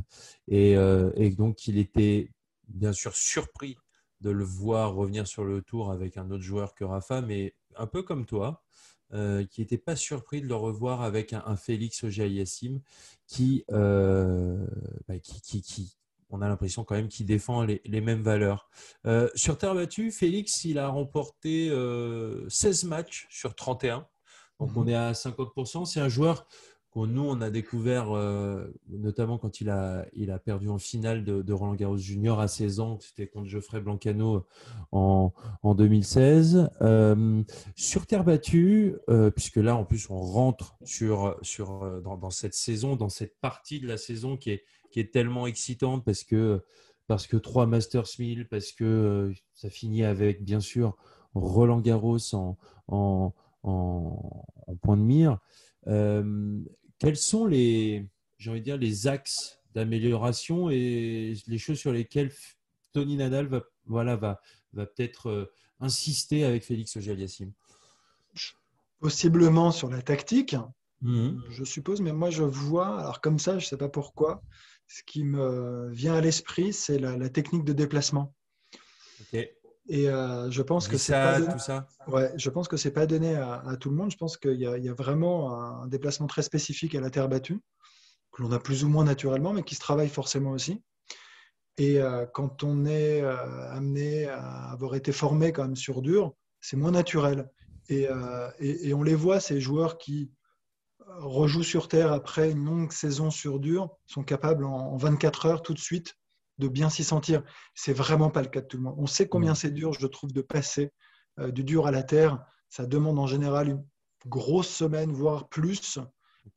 et, 0.47 0.71
et 0.71 1.29
donc 1.29 1.67
il 1.67 1.77
était 1.77 2.31
bien 2.67 2.91
sûr 2.91 3.15
surpris 3.15 3.77
de 4.21 4.29
le 4.29 4.43
voir 4.43 4.93
revenir 4.95 5.27
sur 5.27 5.43
le 5.43 5.61
tour 5.61 5.91
avec 5.91 6.17
un 6.17 6.29
autre 6.31 6.43
joueur 6.43 6.73
que 6.73 6.83
Rafa, 6.83 7.21
mais 7.21 7.55
un 7.75 7.87
peu 7.87 8.01
comme 8.01 8.25
toi, 8.25 8.63
euh, 9.13 9.45
qui 9.45 9.61
n'était 9.61 9.77
pas 9.77 9.95
surpris 9.95 10.41
de 10.41 10.47
le 10.47 10.55
revoir 10.55 11.01
avec 11.01 11.31
un, 11.31 11.55
Félix 11.55 12.03
Ogiayassim 12.03 12.81
qui, 13.25 13.63
euh, 13.71 14.67
bah, 15.07 15.17
qui, 15.19 15.61
qui, 15.61 15.97
on 16.29 16.41
a 16.41 16.49
l'impression 16.49 16.83
quand 16.83 16.95
même 16.95 17.07
qu'il 17.07 17.25
défend 17.25 17.63
les, 17.63 18.01
mêmes 18.01 18.21
valeurs. 18.21 18.69
Euh, 19.05 19.29
sur 19.33 19.57
terre 19.57 19.75
battue, 19.75 20.11
Félix, 20.11 20.65
il 20.65 20.77
a 20.77 20.89
remporté 20.89 21.69
16 22.49 22.83
matchs 22.83 23.27
sur 23.29 23.55
31. 23.55 24.05
Donc 24.59 24.71
mhm. 24.71 24.77
on 24.77 24.87
est 24.87 24.95
à 24.95 25.13
50%. 25.13 25.85
C'est 25.85 26.01
un 26.01 26.09
joueur 26.09 26.45
nous, 27.05 27.23
on 27.23 27.41
a 27.41 27.49
découvert, 27.51 28.11
euh, 28.11 28.73
notamment 28.89 29.37
quand 29.37 29.61
il 29.61 29.69
a, 29.69 30.07
perdu 30.43 30.69
en 30.69 30.79
finale 30.79 31.23
de, 31.23 31.53
Roland 31.53 31.75
Garros 31.75 31.97
Junior 31.97 32.39
à 32.39 32.47
16 32.47 32.79
ans, 32.79 32.97
c'était 32.99 33.27
contre 33.27 33.47
Geoffrey 33.47 33.81
Blancano 33.81 34.45
en, 34.91 35.31
en 35.61 35.75
2016. 35.75 36.69
Euh, 36.81 37.43
sur 37.75 38.07
terre 38.07 38.23
battue, 38.23 38.95
euh, 39.09 39.29
puisque 39.29 39.57
là, 39.57 39.75
en 39.75 39.85
plus, 39.85 40.09
on 40.09 40.19
rentre 40.19 40.77
sur, 40.83 41.37
sur, 41.43 42.01
dans, 42.01 42.31
cette 42.31 42.55
saison, 42.55 42.95
dans 42.95 43.09
cette 43.09 43.39
partie 43.41 43.79
de 43.79 43.87
la 43.87 43.97
saison 43.97 44.37
qui 44.37 44.51
est, 44.51 44.63
qui 44.89 45.07
tellement 45.07 45.45
excitante 45.45 46.03
parce 46.03 46.23
que, 46.23 46.63
parce 47.05 47.27
que 47.27 47.37
trois 47.37 47.67
Masters 47.67 48.07
1000, 48.17 48.47
parce 48.47 48.71
que 48.71 49.31
ça 49.53 49.69
finit 49.69 50.03
avec, 50.03 50.43
bien 50.43 50.61
sûr, 50.61 50.95
Roland 51.35 51.81
Garros 51.81 52.17
en 52.33 53.33
point 54.81 54.97
de 54.97 55.01
mire 55.01 55.37
quels 56.99 57.17
sont 57.17 57.45
les, 57.45 58.07
j'ai 58.37 58.49
envie 58.49 58.59
de 58.59 58.65
dire, 58.65 58.77
les 58.77 59.07
axes 59.07 59.59
d'amélioration 59.73 60.69
et 60.69 61.35
les 61.47 61.57
choses 61.57 61.77
sur 61.77 61.91
lesquelles 61.91 62.31
Tony 62.93 63.17
Nadal 63.17 63.47
va, 63.47 63.63
voilà, 63.85 64.15
va, 64.15 64.41
va 64.73 64.85
peut-être 64.85 65.29
euh, 65.29 65.51
insister 65.79 66.43
avec 66.43 66.63
Félix 66.63 66.97
auger 66.97 67.15
Possiblement 68.99 69.71
sur 69.71 69.89
la 69.89 70.01
tactique, 70.01 70.55
mhm. 71.01 71.43
je 71.49 71.63
suppose, 71.63 72.01
mais 72.01 72.13
moi 72.13 72.31
je 72.31 72.43
vois, 72.43 72.99
alors 72.99 73.21
comme 73.21 73.37
ça, 73.37 73.59
je 73.59 73.65
ne 73.65 73.69
sais 73.69 73.77
pas 73.77 73.89
pourquoi, 73.89 74.41
ce 74.87 75.03
qui 75.03 75.23
me 75.23 75.91
vient 75.91 76.15
à 76.15 76.21
l'esprit, 76.21 76.73
c'est 76.73 76.97
la, 76.97 77.29
technique 77.29 77.63
de 77.63 77.73
déplacement. 77.73 78.33
Ok. 79.21 79.47
Et 79.89 80.09
euh, 80.09 80.51
je 80.51 80.61
pense 80.61 80.87
que 80.87 80.97
c'est 80.97 81.13
pas 81.13 81.39
donné... 81.39 81.53
Ouais, 82.07 82.31
je 82.35 82.49
pense 82.49 82.67
que 82.67 82.75
c'est 82.75 82.91
pas 82.91 83.05
donné 83.05 83.35
à, 83.35 83.77
tout 83.79 83.89
le 83.89 83.95
monde. 83.95 84.11
Je 84.11 84.17
pense 84.17 84.37
qu'il 84.37 84.55
y, 84.55 84.63
y, 84.63 84.89
a 84.89 84.93
vraiment 84.93 85.53
un 85.53 85.87
déplacement 85.87 86.27
très 86.27 86.41
spécifique 86.41 86.93
à 86.95 86.99
la 86.99 87.09
terre 87.09 87.29
battue 87.29 87.61
que 88.31 88.41
l'on 88.41 88.51
a 88.51 88.59
plus 88.59 88.83
ou 88.83 88.89
moins 88.89 89.05
naturellement, 89.05 89.53
mais 89.53 89.63
qui 89.63 89.75
se 89.75 89.79
travaille 89.79 90.09
forcément 90.09 90.51
aussi. 90.51 90.83
Et 91.77 92.01
euh, 92.01 92.25
quand 92.25 92.63
on 92.63 92.85
est 92.85 93.21
euh, 93.21 93.71
amené 93.71 94.25
à 94.25 94.71
avoir 94.71 94.95
été 94.95 95.11
formé 95.11 95.53
quand 95.53 95.63
même 95.63 95.75
sur 95.75 96.01
dur, 96.01 96.33
c'est 96.59 96.75
moins 96.75 96.91
naturel. 96.91 97.49
Et, 97.89 98.07
et, 98.59 98.89
et, 98.89 98.93
on 98.93 99.01
les 99.01 99.15
voit, 99.15 99.39
ces 99.39 99.61
joueurs 99.61 99.97
qui 99.97 100.29
rejouent 101.19 101.63
sur 101.63 101.87
terre 101.87 102.11
après 102.11 102.51
une 102.51 102.65
longue 102.65 102.91
saison 102.91 103.31
sur 103.31 103.61
dur, 103.61 103.95
sont 104.05 104.23
capables 104.23 104.65
en 104.65 104.97
24 104.97 105.45
heures 105.45 105.61
tout 105.61 105.73
de 105.73 105.79
suite 105.79 106.16
de 106.57 106.67
bien 106.67 106.89
s'y 106.89 107.03
sentir. 107.03 107.43
C'est 107.75 107.93
vraiment 107.93 108.29
pas 108.29 108.41
le 108.41 108.47
cas 108.47 108.61
de 108.61 108.67
tout 108.67 108.77
le 108.77 108.83
monde. 108.83 108.95
On 108.97 109.07
sait 109.07 109.27
combien 109.27 109.55
c'est 109.55 109.71
dur, 109.71 109.93
je 109.93 110.07
trouve, 110.07 110.31
de 110.31 110.41
passer 110.41 110.91
euh, 111.39 111.51
du 111.51 111.63
dur 111.63 111.87
à 111.87 111.91
la 111.91 112.03
terre. 112.03 112.43
Ça 112.69 112.85
demande 112.85 113.19
en 113.19 113.27
général 113.27 113.69
une 113.69 113.83
grosse 114.25 114.69
semaine, 114.69 115.11
voire 115.11 115.47
plus, 115.49 115.99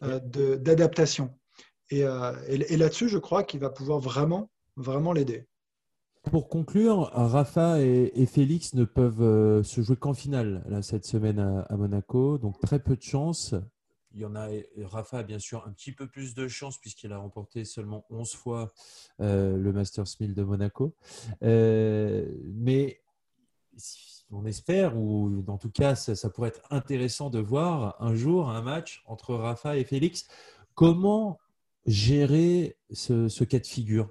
euh, 0.02 0.21
d'adaptation. 0.57 1.37
Euh, 1.92 2.37
et, 2.47 2.76
là-dessus, 2.76 3.09
je 3.09 3.19
crois 3.19 3.42
qu'il 3.42 3.61
va 3.61 3.71
pouvoir 3.71 3.99
vraiment, 3.99 4.50
vraiment 4.76 5.12
l'aider. 5.12 5.47
Pour 6.30 6.49
conclure, 6.49 7.11
Rafa 7.12 7.80
et, 7.80 8.26
Félix 8.26 8.75
ne 8.75 8.85
peuvent 8.85 9.62
se 9.62 9.80
jouer 9.80 9.97
qu'en 9.97 10.14
finale 10.14 10.62
là, 10.69 10.83
cette 10.83 11.07
semaine 11.07 11.38
à, 11.38 11.76
Monaco, 11.76 12.38
donc 12.38 12.61
très 12.61 12.78
peu 12.78 12.95
de 12.95 13.02
chance. 13.02 13.54
Il 14.12 14.21
y 14.21 14.25
en 14.25 14.35
a, 14.35 14.49
Rafa 14.79 15.19
a 15.19 15.23
bien 15.23 15.38
sûr 15.38 15.64
un 15.67 15.73
petit 15.73 15.93
peu 15.93 16.07
plus 16.07 16.35
de 16.35 16.49
chance 16.49 16.79
puisqu'il 16.79 17.12
a 17.12 17.19
remporté 17.19 17.64
seulement 17.64 18.05
11 18.11 18.35
fois 18.35 18.73
euh, 19.21 19.57
le 19.57 19.73
Masters 19.73 20.07
1000 20.19 20.35
de 20.35 20.43
Monaco. 20.43 20.95
Euh, 21.43 22.26
mais 22.45 23.00
on 24.33 24.45
espère, 24.47 24.97
ou 24.97 25.45
en 25.47 25.59
tout 25.59 25.71
cas, 25.71 25.95
ça, 25.95 26.31
pourrait 26.31 26.49
être 26.49 26.67
intéressant 26.71 27.31
de 27.31 27.38
voir 27.38 27.97
un 28.00 28.14
jour 28.14 28.50
un 28.50 28.62
match 28.62 29.02
entre 29.07 29.35
Rafa 29.35 29.76
et 29.76 29.85
Félix. 29.85 30.26
Comment 30.75 31.38
gérer 31.87 32.76
ce, 32.93 33.45
cas 33.45 33.59
de 33.59 33.67
figure? 33.67 34.11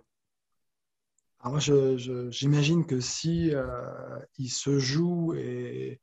Moi, 1.43 1.59
j'imagine 2.29 2.85
que 2.85 2.99
si 2.99 3.53
euh, 3.53 3.65
il 4.37 4.49
se 4.49 4.77
joue 4.77 5.33
et 5.35 6.01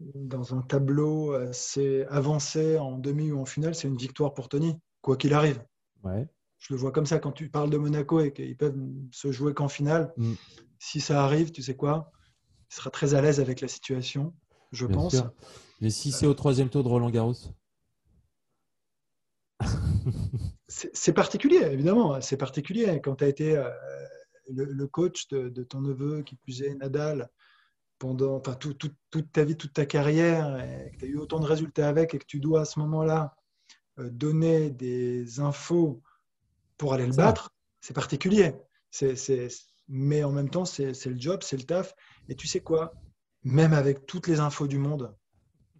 dans 0.00 0.54
un 0.54 0.62
tableau 0.62 1.32
assez 1.32 2.04
avancé 2.10 2.78
en 2.78 2.98
demi 2.98 3.32
ou 3.32 3.40
en 3.40 3.44
finale, 3.44 3.74
c'est 3.74 3.88
une 3.88 3.96
victoire 3.96 4.34
pour 4.34 4.48
Tony, 4.48 4.78
quoi 5.00 5.16
qu'il 5.16 5.32
arrive. 5.32 5.62
Ouais. 6.04 6.28
Je 6.58 6.74
le 6.74 6.80
vois 6.80 6.92
comme 6.92 7.06
ça 7.06 7.18
quand 7.18 7.32
tu 7.32 7.48
parles 7.48 7.70
de 7.70 7.78
Monaco 7.78 8.20
et 8.20 8.32
qu'ils 8.32 8.56
peuvent 8.56 8.76
se 9.10 9.30
jouer 9.32 9.54
qu'en 9.54 9.68
finale. 9.68 10.12
Mm. 10.16 10.34
Si 10.78 11.00
ça 11.00 11.24
arrive, 11.24 11.50
tu 11.50 11.62
sais 11.62 11.76
quoi 11.76 12.10
Il 12.70 12.74
sera 12.74 12.90
très 12.90 13.14
à 13.14 13.20
l'aise 13.20 13.40
avec 13.40 13.60
la 13.60 13.68
situation, 13.68 14.34
je 14.72 14.86
pense. 14.86 15.16
Mais 15.80 15.90
si 15.90 16.12
c'est 16.12 16.26
au 16.26 16.34
troisième 16.34 16.68
tour 16.68 16.82
de 16.82 16.88
Roland 16.88 17.10
Garros? 17.10 17.34
C'est 20.68 21.12
particulier, 21.12 21.62
évidemment. 21.70 22.20
C'est 22.20 22.36
particulier. 22.36 23.00
Quand 23.02 23.16
tu 23.16 23.24
as 23.24 23.28
été 23.28 23.56
euh, 23.56 23.70
le, 24.50 24.86
coach 24.86 25.28
de, 25.28 25.48
de, 25.48 25.62
ton 25.62 25.80
neveu, 25.80 26.22
qui 26.22 26.36
plus 26.36 26.62
est 26.62 26.74
Nadal, 26.74 27.30
pendant 27.98 28.36
enfin, 28.36 28.54
toute 28.54 29.32
ta 29.32 29.44
vie, 29.44 29.56
toute 29.56 29.72
ta 29.72 29.86
carrière, 29.86 30.58
et 30.60 30.90
que 30.92 30.98
tu 30.98 31.04
as 31.04 31.08
eu 31.08 31.16
autant 31.16 31.40
de 31.40 31.46
résultats 31.46 31.88
avec 31.88 32.14
et 32.14 32.18
que 32.18 32.26
tu 32.26 32.40
dois 32.40 32.62
à 32.62 32.64
ce 32.64 32.78
moment-là 32.80 33.34
euh, 33.98 34.10
donner 34.10 34.70
des 34.70 35.40
infos 35.40 36.02
pour 36.76 36.92
aller 36.92 37.06
le 37.06 37.14
battre, 37.14 37.50
c'est 37.80 37.94
particulier. 37.94 38.54
Mais 39.88 40.24
en 40.24 40.32
même 40.32 40.50
temps, 40.50 40.64
c'est, 40.64 40.92
le 41.06 41.20
job, 41.20 41.42
c'est 41.42 41.56
le 41.56 41.62
taf. 41.62 41.94
Et 42.28 42.34
tu 42.34 42.46
sais 42.46 42.60
quoi? 42.60 42.92
Même 43.44 43.72
avec 43.72 44.06
toutes 44.06 44.26
les 44.26 44.40
infos 44.40 44.66
du 44.66 44.78
monde, 44.78 45.14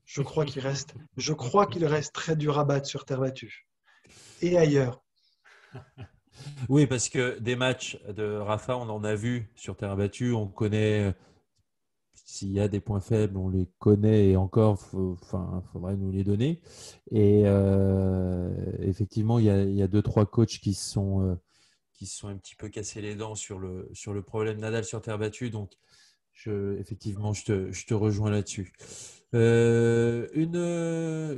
je 0.05 0.23
crois 0.23 0.45
qu'il 0.45 0.63
reste, 0.63 0.95
je 1.17 1.33
crois 1.33 1.67
qu'il 1.67 1.85
reste 1.85 2.15
très 2.15 2.37
dur 2.37 2.59
à 2.59 2.65
battre 2.65 2.87
sur 2.87 3.05
terre 3.05 3.21
battue 3.21 3.67
et 4.43 4.57
ailleurs. 4.57 5.03
Oui, 6.69 6.87
parce 6.87 7.09
que 7.09 7.39
des 7.39 7.57
matchs 7.57 7.99
de 8.09 8.37
Rafa, 8.37 8.77
on 8.77 8.89
en 8.89 9.03
a 9.05 9.15
vu 9.15 9.51
sur 9.57 9.75
terre 9.75 9.97
battue. 9.97 10.33
On 10.33 10.47
connaît 10.47 11.15
s'il 12.27 12.51
y 12.51 12.59
a 12.59 12.67
des 12.67 12.81
points 12.81 13.01
faibles, 13.01 13.39
on 13.39 13.49
les 13.49 13.69
connaît 13.79 14.31
et 14.31 14.37
encore, 14.37 14.81
enfin, 14.93 15.63
faudrait 15.73 15.97
nous 15.97 16.11
les 16.11 16.25
donner. 16.25 16.61
Et 17.13 17.43
euh, 17.47 18.51
effectivement, 18.81 19.39
il 19.39 19.45
y, 19.45 19.83
a, 19.83 19.87
deux 19.87 20.03
trois 20.03 20.27
coachs 20.27 20.59
qui 20.59 20.75
se 20.75 20.91
sont 20.91 21.23
euh, 21.23 21.37
sont 22.05 22.27
un 22.29 22.37
petit 22.37 22.57
peu 22.57 22.69
cassés 22.69 23.01
les 23.01 23.15
dents 23.15 23.37
sur 23.37 23.61
le 23.61 23.89
sur 23.95 24.13
le 24.13 24.23
problème 24.23 24.59
Nadal 24.59 24.85
sur 24.85 25.01
terre 25.01 25.19
battue. 25.19 25.51
Donc, 25.51 25.73
je, 26.37 26.79
effectivement, 26.79 27.33
je 27.33 27.45
te, 27.45 27.73
je 27.73 27.87
te 27.87 27.95
rejoins 27.95 28.31
là-dessus. 28.31 28.73
Euh, 29.35 30.29
une, 30.35 30.57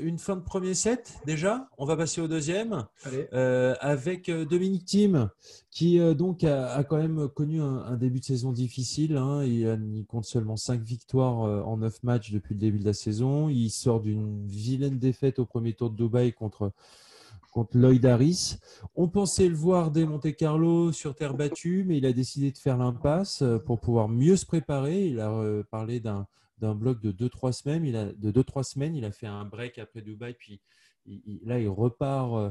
une, 0.06 0.18
fin 0.18 0.36
de 0.36 0.42
premier 0.42 0.74
set 0.74 1.14
déjà. 1.24 1.68
On 1.78 1.86
va 1.86 1.96
passer 1.96 2.20
au 2.20 2.28
deuxième 2.28 2.86
euh, 3.32 3.74
avec 3.80 4.28
euh, 4.28 4.44
Dominique 4.44 4.84
Thiem 4.84 5.30
qui 5.70 5.98
donc 6.14 6.44
a, 6.44 6.84
quand 6.84 6.98
même 6.98 7.28
connu 7.28 7.60
un, 7.60 7.96
début 7.96 8.20
de 8.20 8.24
saison 8.24 8.52
difficile. 8.52 9.16
Hein. 9.16 9.44
Il, 9.44 10.04
compte 10.06 10.24
seulement 10.24 10.56
5 10.56 10.82
victoires 10.82 11.66
en 11.66 11.76
9 11.78 12.02
matchs 12.02 12.32
depuis 12.32 12.54
le 12.54 12.60
début 12.60 12.80
de 12.80 12.84
la 12.84 12.92
saison. 12.92 13.48
Il 13.48 13.70
sort 13.70 14.00
d'une 14.00 14.44
vilaine 14.46 14.98
défaite 14.98 15.38
au 15.38 15.46
premier 15.46 15.72
tour 15.74 15.90
de 15.90 15.96
Dubaï 15.96 16.32
contre 16.32 16.72
contre 17.58 17.76
Lloyd 17.76 18.06
Harris. 18.06 18.58
On 18.94 19.08
pensait 19.08 19.48
le 19.48 19.56
voir 19.56 19.90
dès 19.90 20.04
Monte 20.04 20.32
Carlo 20.36 20.92
sur 20.92 21.16
terre 21.16 21.34
battue, 21.34 21.82
mais 21.84 21.98
il 21.98 22.06
a 22.06 22.12
décidé 22.12 22.52
de 22.52 22.58
faire 22.58 22.78
l'impasse 22.78 23.42
pour 23.66 23.80
pouvoir 23.80 24.08
mieux 24.08 24.36
se 24.36 24.46
préparer. 24.46 25.08
Il 25.08 25.18
a 25.18 25.64
parlé 25.68 25.98
d'un 25.98 26.26
bloc 26.60 27.00
de 27.00 27.10
2-3 27.10 27.50
semaines. 27.50 27.84
Il 27.84 27.96
a, 27.96 28.12
de 28.12 28.30
2-3 28.30 28.62
semaines, 28.62 28.94
il 28.94 29.04
a 29.04 29.10
fait 29.10 29.26
un 29.26 29.44
break 29.44 29.78
après 29.78 30.02
Dubaï, 30.02 30.34
puis 30.34 30.60
là, 31.44 31.58
il 31.58 31.68
repart, 31.68 32.34
euh, 32.34 32.50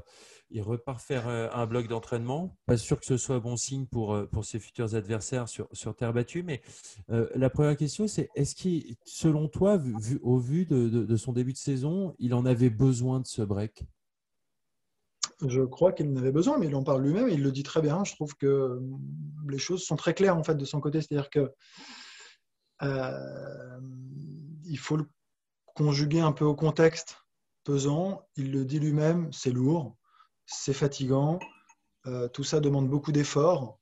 il 0.49 0.61
repart 0.61 0.99
faire 0.99 1.27
euh, 1.27 1.47
un 1.53 1.65
bloc 1.65 1.87
d'entraînement. 1.87 2.57
Pas 2.65 2.77
sûr 2.77 2.99
que 2.99 3.05
ce 3.05 3.17
soit 3.17 3.39
bon 3.39 3.57
signe 3.57 3.85
pour, 3.85 4.13
euh, 4.13 4.29
ses 4.43 4.59
futurs 4.59 4.95
adversaires 4.95 5.47
sur, 5.47 5.95
terre 5.95 6.13
battue. 6.13 6.43
Mais 6.43 6.61
la 7.07 7.49
première 7.49 7.75
question, 7.75 8.07
c'est 8.07 8.29
est-ce 8.35 8.55
qu'il, 8.55 8.95
selon 9.05 9.47
toi, 9.47 9.79
au 10.21 10.37
vu 10.37 10.65
de, 10.65 11.15
son 11.15 11.33
début 11.33 11.53
de 11.53 11.57
saison, 11.57 12.15
il 12.19 12.33
en 12.33 12.45
avait 12.45 12.69
besoin 12.69 13.19
de 13.19 13.27
ce 13.27 13.41
break? 13.41 13.83
Je 15.45 15.61
crois 15.61 15.91
qu'il 15.91 16.09
en 16.09 16.15
avait 16.15 16.31
besoin, 16.31 16.57
mais 16.57 16.67
il 16.67 16.75
en 16.75 16.83
parle 16.83 17.03
lui-même, 17.03 17.29
il 17.29 17.43
le 17.43 17.51
dit 17.51 17.63
très 17.63 17.81
bien. 17.81 18.03
Je 18.03 18.13
trouve 18.13 18.35
que 18.35 18.79
les 19.47 19.59
choses 19.59 19.83
sont 19.83 19.95
très 19.95 20.13
claires 20.13 20.37
en 20.37 20.43
fait 20.43 20.55
de 20.55 20.65
son 20.65 20.79
côté, 20.79 21.01
c'est-à-dire 21.01 21.29
que 21.29 21.51
euh, 22.83 23.79
il 24.65 24.79
faut 24.79 24.97
le 24.97 25.05
conjuguer 25.75 26.21
un 26.21 26.31
peu 26.31 26.45
au 26.45 26.55
contexte 26.55 27.17
pesant. 27.63 28.27
Il 28.35 28.51
le 28.51 28.65
dit 28.65 28.79
lui-même, 28.79 29.31
c'est 29.31 29.51
lourd, 29.51 29.95
c'est 30.45 30.73
fatigant, 30.73 31.39
euh, 32.07 32.27
tout 32.27 32.43
ça 32.43 32.59
demande 32.59 32.89
beaucoup 32.89 33.11
d'efforts. 33.11 33.79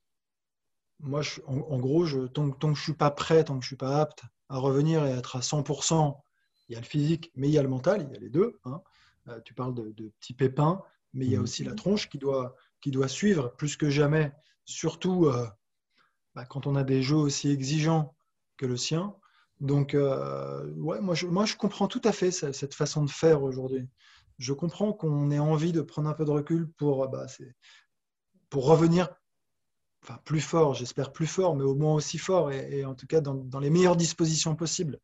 Moi, 1.00 1.22
en, 1.46 1.78
gros, 1.80 2.08
tant, 2.28 2.50
que 2.50 2.58
je 2.62 2.68
ne 2.68 2.76
suis 2.76 2.94
pas 2.94 3.12
prêt, 3.12 3.44
tant 3.44 3.60
que 3.60 3.64
je 3.64 3.68
ne 3.68 3.70
suis 3.70 3.76
pas 3.76 4.00
apte 4.00 4.24
à 4.50 4.58
revenir 4.58 5.06
et 5.06 5.12
être 5.12 5.36
à 5.36 5.40
100%, 5.42 6.18
il 6.68 6.74
y 6.74 6.76
a 6.76 6.80
le 6.80 6.86
physique, 6.86 7.32
mais 7.36 7.48
il 7.50 7.54
y 7.54 7.60
a 7.60 7.64
le 7.64 7.70
mental, 7.70 8.08
il 8.08 8.14
y 8.14 8.18
a 8.18 8.20
les 8.20 8.30
deux. 8.30 8.60
Hein. 8.64 8.82
Euh, 9.28 9.40
tu 9.44 9.54
parles 9.54 9.74
de, 9.74 10.10
petits 10.20 10.34
pépins, 10.34 10.82
mais 11.16 11.26
il 11.26 11.32
y 11.32 11.36
a 11.36 11.40
mmh. 11.40 11.44
aussi 11.44 11.64
la 11.64 11.74
tronche 11.74 12.10
qui 12.10 12.20
doit, 12.20 12.56
qui 12.82 12.92
doit 12.92 13.08
suivre 13.08 13.56
plus 13.58 13.76
que 13.76 13.90
jamais, 13.90 14.32
surtout 14.66 15.26
euh, 15.26 15.48
bah, 16.36 16.46
quand 16.46 16.68
on 16.68 16.76
a 16.76 16.84
des 16.84 17.02
jeux 17.02 17.16
aussi 17.16 17.50
exigeants 17.50 18.16
que 18.58 18.68
le 18.68 18.78
sien. 18.78 19.16
Donc, 19.62 19.96
ouais, 19.96 21.02
moi 21.02 21.16
je, 21.16 21.28
moi, 21.28 21.46
je 21.46 21.56
comprends 21.56 21.88
tout 21.88 22.02
à 22.04 22.12
fait 22.12 22.32
cette 22.32 22.74
façon 22.74 23.04
de 23.06 23.10
faire 23.10 23.42
aujourd'hui. 23.42 23.88
Je 24.38 24.52
comprends 24.52 24.92
qu'on 24.92 25.32
ait 25.32 25.40
envie 25.40 25.72
de 25.72 25.82
prendre 25.82 26.10
un 26.10 26.14
peu 26.14 26.26
de 26.26 26.32
recul 26.32 26.70
pour, 26.74 27.08
bah, 27.08 27.26
pour 28.50 28.66
revenir 28.66 29.08
enfin, 30.06 30.20
plus 30.24 30.42
fort, 30.42 30.74
j'espère 30.74 31.12
plus 31.12 31.28
fort, 31.28 31.56
mais 31.56 31.64
au 31.64 31.76
moins 31.76 31.96
aussi 31.96 32.18
fort, 32.18 32.52
et, 32.52 32.86
en 32.86 32.94
tout 32.94 33.08
cas 33.08 33.22
dans, 33.22 33.60
les 33.60 33.70
meilleures 33.70 33.96
dispositions 33.96 34.56
possibles. 34.56 35.00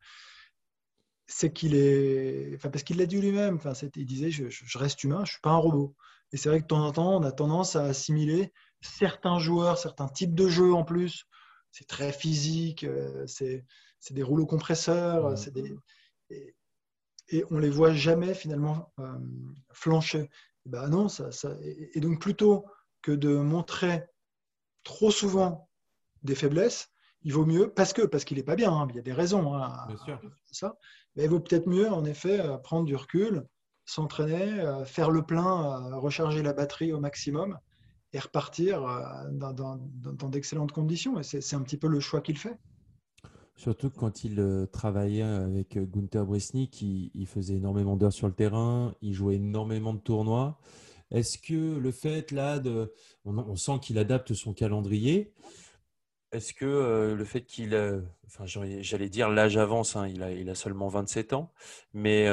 C'est 1.28 1.54
qu'il 1.54 1.76
est, 1.76 2.54
enfin, 2.56 2.70
parce 2.70 2.84
qu'il 2.84 2.98
l'a 2.98 3.06
dit 3.06 3.20
lui-même, 3.20 3.56
enfin, 3.56 3.74
il 3.96 4.06
disait 4.06 4.32
je, 4.32 4.78
reste 4.78 5.04
humain, 5.04 5.18
je 5.18 5.22
ne 5.22 5.34
suis 5.34 5.42
pas 5.42 5.52
un 5.52 5.58
robot. 5.58 5.96
Et 6.34 6.38
c'est 6.38 6.50
vrai 6.50 6.60
que 6.60 6.64
de 6.64 6.68
temps 6.68 6.86
en 6.86 6.92
temps, 6.92 7.18
on 7.18 7.24
a 7.24 7.32
tendance 7.32 7.76
à 7.76 7.84
assimiler 7.84 8.54
certains 8.82 9.40
joueurs, 9.40 9.78
certains 9.78 10.08
types 10.08 10.36
de 10.36 10.48
jeux 10.48 10.74
en 10.74 10.84
plus. 10.84 11.26
C'est 11.72 11.88
très 11.88 12.12
physique, 12.12 12.84
euh, 12.84 13.26
c'est 13.28 13.66
des 14.12 14.24
rouleaux 14.24 14.46
compresseurs, 14.46 15.34
des, 15.54 15.76
et, 16.30 16.56
et, 17.30 17.46
on 17.50 17.60
les 17.60 17.70
voit 17.70 17.94
jamais 17.94 18.34
finalement 18.34 18.92
euh, 19.00 19.18
flancher. 19.72 20.30
Ben 20.66 20.90
non, 20.90 21.08
ça, 21.08 21.32
ça, 21.32 21.56
et 21.62 22.00
donc 22.02 22.20
plutôt 22.20 22.66
que 23.02 23.12
de 23.12 23.36
montrer 23.36 24.04
trop 24.84 25.12
souvent 25.12 25.70
des 26.24 26.36
faiblesses, 26.36 26.91
il 27.24 27.34
vaut 27.34 27.46
mieux, 27.46 27.70
parce 27.70 27.94
que 27.94 28.02
parce 28.04 28.26
qu'il 28.26 28.38
n'est 28.38 28.44
pas 28.44 28.56
bien, 28.56 28.72
hein, 28.72 28.88
il 28.90 28.96
y 28.96 29.00
a 29.00 29.04
des 29.04 29.14
raisons 29.14 29.54
hein, 29.54 29.88
ça, 30.52 30.78
mais 31.16 31.26
il 31.26 31.30
vaut 31.30 31.40
peut-être 31.40 31.68
mieux 31.68 31.90
en 31.90 32.06
effet 32.06 32.40
euh, 32.40 32.58
prendre 32.58 32.86
du 32.86 32.96
recul, 32.96 33.44
s'entraîner, 33.86 34.60
euh, 34.60 34.86
faire 34.86 35.12
le 35.12 35.24
plein, 35.24 35.92
euh, 35.92 35.98
recharger 35.98 36.42
la 36.42 36.54
batterie 36.54 36.94
au 36.94 37.00
maximum 37.00 37.58
et 38.14 38.20
repartir 38.20 38.86
dans, 39.32 39.78
d'excellentes 40.28 40.74
conditions. 40.74 41.18
Et 41.18 41.24
c'est 41.24 41.56
un 41.56 41.62
petit 41.62 41.78
peu 41.78 41.88
le 41.88 42.02
choix 42.02 42.20
qu'il 42.20 42.38
fait. 42.38 42.58
Surtout 43.56 43.90
quand 43.90 44.26
il 44.26 44.68
travaillait 44.74 45.22
avec 45.22 45.78
Gunther 45.78 46.26
Bresnik, 46.26 46.82
il 46.82 47.26
faisait 47.26 47.54
énormément 47.54 47.96
d'heures 47.96 48.12
sur 48.12 48.28
le 48.28 48.34
terrain, 48.34 48.94
il 49.02 49.14
jouait 49.14 49.36
énormément 49.36 49.94
de 49.94 50.00
tournois. 50.00 50.60
Est-ce 51.10 51.38
que 51.38 51.78
le 51.78 51.92
fait 51.92 52.32
là 52.32 52.60
de, 52.60 52.94
on, 53.24 53.56
sent 53.56 53.80
qu'il 53.82 53.98
adapte 53.98 54.34
son 54.34 54.54
calendrier. 54.54 55.34
Est-ce 56.32 56.54
que 56.54 57.14
le 57.18 57.26
fait 57.26 57.42
qu'il, 57.42 57.76
enfin 58.26 58.46
j'allais 58.46 59.10
dire 59.10 59.30
l'âge 59.30 59.58
avance, 59.58 59.96
hein, 59.96 60.08
il, 60.08 60.24
a, 60.24 60.52
a, 60.52 60.56
seulement 60.56 60.88
27 60.88 61.34
ans, 61.34 61.52
mais, 61.94 62.28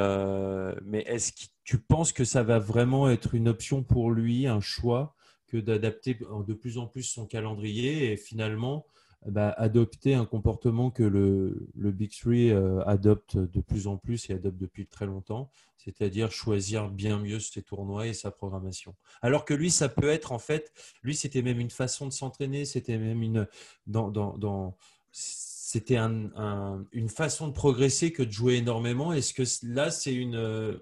mais 0.84 1.00
est-ce 1.00 1.32
que 1.32 1.50
tu 1.64 1.78
penses 1.78 2.12
que 2.12 2.24
ça 2.24 2.42
va 2.42 2.58
vraiment 2.58 3.10
être 3.10 3.34
une 3.34 3.48
option 3.48 3.82
pour 3.82 4.10
lui, 4.10 4.46
un 4.46 4.60
choix, 4.60 5.16
que 5.48 5.56
d'adapter 5.56 6.14
de 6.14 6.54
plus 6.54 6.78
en 6.78 6.86
plus 6.86 7.02
son 7.02 7.26
calendrier 7.26 8.12
et 8.12 8.16
finalement 8.16 8.86
bah, 9.26 9.50
adopter 9.58 10.14
un 10.14 10.24
comportement 10.24 10.90
que 10.90 11.02
le, 11.02 11.68
le 11.74 11.90
Big 11.90 12.10
Three 12.10 12.50
euh, 12.50 12.82
adopte 12.84 13.36
de 13.36 13.60
plus 13.60 13.86
en 13.86 13.96
plus 13.96 14.30
et 14.30 14.34
adopte 14.34 14.58
depuis 14.58 14.86
très 14.86 15.06
longtemps, 15.06 15.50
c'est-à-dire 15.76 16.30
choisir 16.30 16.88
bien 16.88 17.18
mieux 17.18 17.40
ses 17.40 17.62
tournois 17.62 18.06
et 18.06 18.14
sa 18.14 18.30
programmation. 18.30 18.94
Alors 19.20 19.44
que 19.44 19.54
lui, 19.54 19.70
ça 19.70 19.88
peut 19.88 20.08
être 20.08 20.32
en 20.32 20.38
fait, 20.38 20.72
lui, 21.02 21.14
c'était 21.14 21.42
même 21.42 21.60
une 21.60 21.70
façon 21.70 22.06
de 22.06 22.12
s'entraîner, 22.12 22.64
c'était 22.64 22.98
même 22.98 23.22
une, 23.22 23.46
dans, 23.86 24.10
dans, 24.10 24.38
dans 24.38 24.76
c'était 25.10 25.96
un, 25.96 26.86
une 26.92 27.10
façon 27.10 27.48
de 27.48 27.52
progresser 27.52 28.10
que 28.10 28.22
de 28.22 28.30
jouer 28.30 28.54
énormément. 28.54 29.12
Est-ce 29.12 29.34
que 29.34 29.42
là, 29.66 29.90
c'est 29.90 30.14
une, 30.14 30.36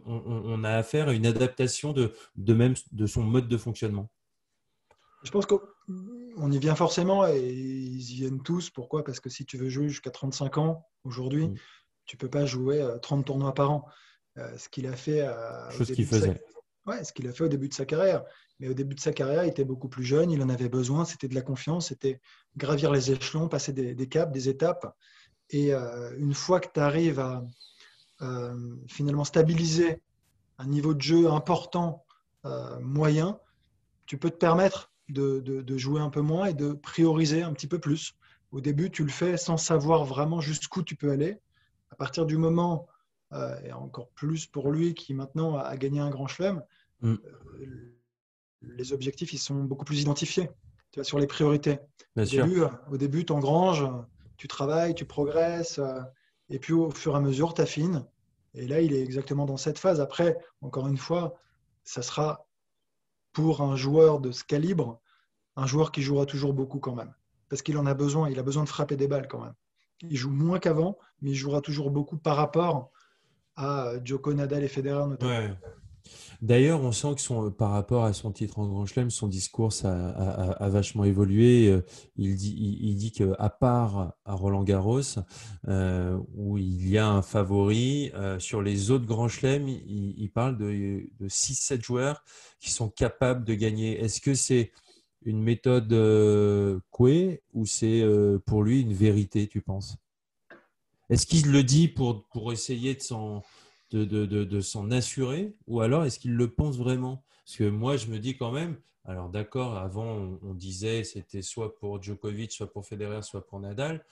on, 0.06 0.22
on, 0.26 0.62
a 0.62 0.70
affaire 0.70 1.08
à 1.08 1.12
une 1.12 1.26
adaptation 1.26 1.92
de, 1.92 2.12
de 2.36 2.54
même 2.54 2.74
de 2.92 3.06
son 3.06 3.24
mode 3.24 3.48
de 3.48 3.56
fonctionnement? 3.56 4.08
Je 5.26 5.32
pense 5.32 5.44
que 5.44 5.56
on 6.36 6.52
y 6.52 6.58
vient 6.58 6.76
forcément 6.76 7.26
et 7.26 7.40
ils 7.40 8.12
y 8.12 8.14
viennent 8.14 8.42
tous. 8.42 8.70
Pourquoi? 8.70 9.02
Parce 9.02 9.18
que 9.18 9.28
si 9.28 9.44
tu 9.44 9.56
veux 9.56 9.68
jouer 9.68 9.88
jusqu'à 9.88 10.10
35 10.10 10.58
ans 10.58 10.86
aujourd'hui, 11.02 11.48
mm. 11.48 11.54
tu 12.04 12.16
peux 12.16 12.30
pas 12.30 12.46
jouer 12.46 12.86
30 13.02 13.26
tournois 13.26 13.52
par 13.52 13.72
an. 13.72 13.88
Euh, 14.38 14.56
ce 14.56 14.68
qu'il 14.68 14.86
a 14.86 14.94
fait, 14.94 15.22
euh, 15.22 15.70
Chose 15.70 15.90
qu'il 15.90 16.06
faisait. 16.06 16.40
Ouais, 16.86 17.02
ce 17.02 17.12
qu'il 17.12 17.26
a 17.26 17.32
fait 17.32 17.42
au 17.42 17.48
début 17.48 17.68
de 17.68 17.74
sa 17.74 17.86
carrière. 17.86 18.22
Mais 18.60 18.68
au 18.68 18.74
début 18.74 18.94
de 18.94 19.00
sa 19.00 19.12
carrière, 19.12 19.44
il 19.44 19.48
était 19.48 19.64
beaucoup 19.64 19.88
plus 19.88 20.04
jeune, 20.04 20.30
il 20.30 20.40
en 20.42 20.48
avait 20.48 20.68
besoin, 20.68 21.04
c'était 21.04 21.26
de 21.26 21.34
la 21.34 21.42
confiance, 21.42 21.88
c'était 21.88 22.20
gravir 22.56 22.92
les 22.92 23.10
échelons, 23.10 23.48
passer 23.48 23.72
des, 23.72 24.08
caps, 24.08 24.32
des 24.32 24.48
étapes. 24.48 24.94
Et 25.50 25.74
euh, 25.74 26.14
une 26.16 26.34
fois 26.34 26.60
que 26.60 26.68
tu 26.72 26.80
arrives 26.80 27.18
à 27.18 27.44
finalement 28.88 29.24
stabiliser 29.24 30.00
un 30.56 30.66
niveau 30.66 30.94
de 30.94 31.02
jeu 31.02 31.28
important, 31.28 32.06
moyen, 32.80 33.38
tu 34.06 34.16
peux 34.16 34.30
te 34.30 34.36
permettre 34.36 34.90
de, 35.08 35.76
jouer 35.76 36.00
un 36.00 36.10
peu 36.10 36.20
moins 36.20 36.46
et 36.46 36.54
de 36.54 36.72
prioriser 36.72 37.42
un 37.42 37.52
petit 37.52 37.66
peu 37.66 37.78
plus. 37.78 38.14
Au 38.52 38.60
début, 38.60 38.90
tu 38.90 39.04
le 39.04 39.10
fais 39.10 39.36
sans 39.36 39.56
savoir 39.56 40.04
vraiment 40.04 40.40
jusqu'où 40.40 40.82
tu 40.82 40.96
peux 40.96 41.10
aller. 41.10 41.38
À 41.90 41.96
partir 41.96 42.26
du 42.26 42.36
moment, 42.36 42.86
euh, 43.32 43.58
et 43.64 43.72
encore 43.72 44.08
plus 44.10 44.46
pour 44.46 44.70
lui 44.70 44.94
qui 44.94 45.14
maintenant 45.14 45.56
a, 45.56 45.76
gagné 45.76 46.00
un 46.00 46.10
grand 46.10 46.26
chelem, 46.26 46.62
mm. 47.00 47.14
euh, 47.14 47.96
les 48.62 48.92
objectifs 48.92 49.32
ils 49.32 49.38
sont 49.38 49.64
beaucoup 49.64 49.84
plus 49.84 50.00
identifiés 50.00 50.48
tu 50.92 51.00
vois, 51.00 51.04
sur 51.04 51.18
les 51.18 51.26
priorités. 51.26 51.78
au, 52.16 52.24
Début, 52.24 52.62
euh, 52.62 52.68
au 52.90 52.96
début, 52.96 53.24
tu 53.24 53.32
engranges, 53.32 53.84
tu 54.36 54.48
travailles, 54.48 54.94
tu 54.94 55.04
progresses, 55.04 55.80
et 56.48 56.58
puis 56.58 56.72
au 56.72 56.90
fur 56.90 57.14
et 57.14 57.16
à 57.16 57.20
mesure, 57.20 57.54
tu 57.54 57.62
affines. 57.62 58.04
Et 58.54 58.66
là, 58.66 58.80
il 58.80 58.94
est 58.94 59.02
exactement 59.02 59.44
dans 59.44 59.56
cette 59.56 59.78
phase. 59.78 60.00
Après, 60.00 60.38
encore 60.62 60.88
une 60.88 60.96
fois, 60.96 61.34
ça 61.84 62.02
sera 62.02 62.45
pour 63.36 63.60
un 63.60 63.76
joueur 63.76 64.18
de 64.18 64.32
ce 64.32 64.44
calibre, 64.44 64.98
un 65.56 65.66
joueur 65.66 65.92
qui 65.92 66.00
jouera 66.00 66.24
toujours 66.24 66.54
beaucoup 66.54 66.78
quand 66.78 66.94
même. 66.94 67.12
Parce 67.50 67.60
qu'il 67.60 67.76
en 67.76 67.84
a 67.84 67.92
besoin, 67.92 68.30
il 68.30 68.38
a 68.38 68.42
besoin 68.42 68.64
de 68.64 68.68
frapper 68.70 68.96
des 68.96 69.08
balles 69.08 69.28
quand 69.28 69.42
même. 69.42 69.52
Il 70.00 70.16
joue 70.16 70.30
moins 70.30 70.58
qu'avant, 70.58 70.96
mais 71.20 71.32
il 71.32 71.34
jouera 71.34 71.60
toujours 71.60 71.90
beaucoup 71.90 72.16
par 72.16 72.36
rapport 72.36 72.90
à 73.54 73.92
Djoko, 74.02 74.32
Nadal 74.32 74.64
et 74.64 74.68
Federer 74.68 75.06
notamment. 75.06 75.54
D'ailleurs, 76.42 76.82
on 76.82 76.92
sent 76.92 77.14
que 77.14 77.20
son, 77.20 77.50
par 77.50 77.70
rapport 77.70 78.04
à 78.04 78.12
son 78.12 78.30
titre 78.30 78.58
en 78.58 78.66
Grand 78.66 78.86
Chelem, 78.86 79.10
son 79.10 79.28
discours 79.28 79.72
a, 79.84 80.68
vachement 80.68 81.04
évolué. 81.04 81.68
Euh, 81.68 81.82
il 82.16 82.36
dit, 82.36 83.12
qu'à 83.12 83.48
part 83.48 84.14
à 84.24 84.34
Roland 84.34 84.62
Garros, 84.62 85.00
euh, 85.68 86.18
où 86.34 86.58
il 86.58 86.88
y 86.88 86.98
a 86.98 87.08
un 87.08 87.22
favori, 87.22 88.10
euh, 88.14 88.38
sur 88.38 88.62
les 88.62 88.90
autres 88.90 89.06
Grands 89.06 89.28
Chelem, 89.28 89.68
il, 89.68 90.30
parle 90.30 90.58
de, 90.58 91.08
de 91.18 91.28
6-7 91.28 91.82
joueurs 91.82 92.22
qui 92.60 92.70
sont 92.70 92.88
capables 92.88 93.44
de 93.44 93.54
gagner. 93.54 93.98
Est-ce 94.00 94.20
que 94.20 94.34
c'est 94.34 94.72
une 95.24 95.42
méthode 95.42 95.92
euh, 95.92 96.78
ou 97.54 97.66
c'est 97.66 98.04
pour 98.44 98.62
lui 98.62 98.82
une 98.82 98.94
vérité, 98.94 99.46
tu 99.46 99.60
penses? 99.60 99.96
Est-ce 101.08 101.26
qu'il 101.26 101.52
le 101.52 101.62
dit 101.62 101.88
pour 101.88 102.52
essayer 102.52 102.94
de 102.94 103.00
s'en 103.00 103.42
de, 103.90 104.60
s'en 104.60 104.90
assurer 104.90 105.54
ou 105.66 105.80
alors 105.80 106.04
est-ce 106.04 106.18
qu'il 106.18 106.34
le 106.34 106.48
pense 106.48 106.76
vraiment? 106.76 107.24
Parce 107.44 107.58
que 107.58 107.68
moi, 107.68 107.96
je 107.96 108.06
me 108.06 108.18
dis 108.18 108.36
quand 108.36 108.50
même, 108.50 108.76
alors 109.04 109.28
d'accord, 109.28 109.76
avant, 109.76 110.38
on, 110.42 110.54
disait 110.54 111.04
c'était 111.04 111.42
soit 111.42 111.76
pour 111.76 112.02
Djokovic, 112.02 112.52
soit 112.52 112.72
pour 112.72 112.84
Federer, 112.84 113.22
soit 113.22 113.46
pour 113.46 113.60
Nadal, 113.60 114.04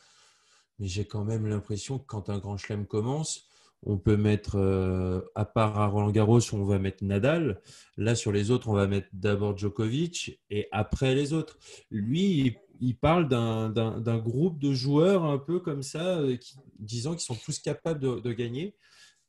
mais 0.78 0.86
j'ai 0.86 1.04
quand 1.04 1.24
même 1.24 1.46
l'impression 1.46 1.98
que 1.98 2.06
quand 2.06 2.30
un 2.30 2.38
grand 2.38 2.56
chelem 2.56 2.86
commence, 2.86 3.48
on 3.86 3.98
peut 3.98 4.16
mettre, 4.16 4.56
euh, 4.56 5.20
à 5.34 5.44
part 5.44 5.78
à 5.78 5.86
Roland 5.88 6.10
Garros, 6.10 6.40
on 6.54 6.64
va 6.64 6.78
mettre 6.78 7.04
Nadal. 7.04 7.60
Là, 7.98 8.14
sur 8.14 8.32
les 8.32 8.50
autres, 8.50 8.68
on 8.68 8.72
va 8.72 8.86
mettre 8.86 9.08
d'abord 9.12 9.58
Djokovic 9.58 10.40
et 10.48 10.68
après 10.72 11.14
les 11.14 11.32
autres. 11.32 11.58
Lui, 11.90 12.56
il, 12.80 12.96
parle 12.96 13.28
d'un 13.28 14.18
groupe 14.18 14.58
de 14.58 14.72
joueurs 14.72 15.24
un 15.24 15.38
peu 15.38 15.60
comme 15.60 15.82
ça, 15.82 16.18
euh, 16.18 16.36
qui, 16.36 16.56
disant 16.78 17.12
qu'ils 17.12 17.20
sont 17.20 17.34
tous 17.34 17.58
capables 17.58 18.00
de 18.00 18.32
gagner. 18.32 18.74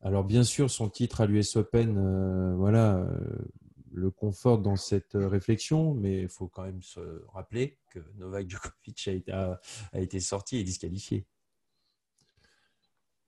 Alors 0.05 0.23
bien 0.23 0.43
sûr, 0.43 0.69
son 0.69 0.87
titre 0.87 1.21
à 1.21 1.25
l'US 1.25 1.55
Open, 1.55 1.97
euh, 1.97 2.53
voilà, 2.55 2.97
euh, 2.97 3.17
le 3.91 4.11
conforte 4.11 4.61
dans 4.61 4.75
cette 4.75 5.15
euh, 5.15 5.27
réflexion, 5.27 5.95
mais 5.95 6.21
il 6.21 6.29
faut 6.29 6.47
quand 6.47 6.61
même 6.61 6.83
se 6.83 7.23
rappeler 7.33 7.79
que 7.89 7.97
Novak 8.19 8.47
Djokovic 8.47 9.09
a 9.93 9.99
été, 9.99 10.19
sorti 10.19 10.57
et 10.57 10.63
disqualifié. 10.63 11.25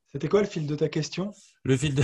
C'était 0.06 0.28
quoi 0.30 0.42
le 0.42 0.48
fil 0.48 0.68
de 0.68 0.76
ta 0.76 0.88
question? 0.88 1.34
Le 1.64 1.76
fil 1.76 1.96
de 1.96 2.04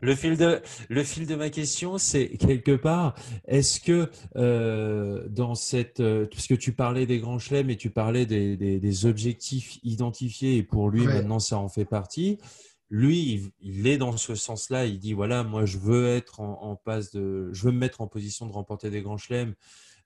le, 0.00 0.14
fil 0.14 0.36
de, 0.36 0.60
le 0.88 1.04
fil 1.04 1.26
de 1.26 1.34
ma 1.34 1.50
question, 1.50 1.98
c'est 1.98 2.28
quelque 2.38 2.74
part, 2.74 3.14
est-ce 3.46 3.80
que 3.80 4.10
euh, 4.36 5.28
dans 5.28 5.54
cette. 5.54 6.00
Euh, 6.00 6.26
puisque 6.26 6.58
tu 6.58 6.72
parlais 6.72 7.06
des 7.06 7.18
grands 7.18 7.38
chelems 7.38 7.70
et 7.70 7.76
tu 7.76 7.90
parlais 7.90 8.26
des, 8.26 8.56
des, 8.56 9.06
objectifs 9.06 9.78
identifiés, 9.82 10.56
et 10.56 10.62
pour 10.62 10.90
lui, 10.90 11.06
maintenant, 11.06 11.38
ça 11.38 11.58
en 11.58 11.68
fait 11.68 11.84
partie. 11.84 12.38
Lui, 12.88 13.52
il, 13.60 13.86
est 13.86 13.98
dans 13.98 14.16
ce 14.16 14.34
sens-là. 14.34 14.86
Il 14.86 14.98
dit 14.98 15.12
voilà, 15.12 15.44
moi, 15.44 15.64
je 15.64 15.78
veux 15.78 16.08
être 16.08 16.40
en, 16.40 16.62
en, 16.62 16.76
passe 16.76 17.12
de. 17.12 17.50
Je 17.52 17.64
veux 17.64 17.72
me 17.72 17.78
mettre 17.78 18.00
en 18.00 18.06
position 18.06 18.46
de 18.46 18.52
remporter 18.52 18.90
des 18.90 19.02
grands 19.02 19.18
chelems. 19.18 19.54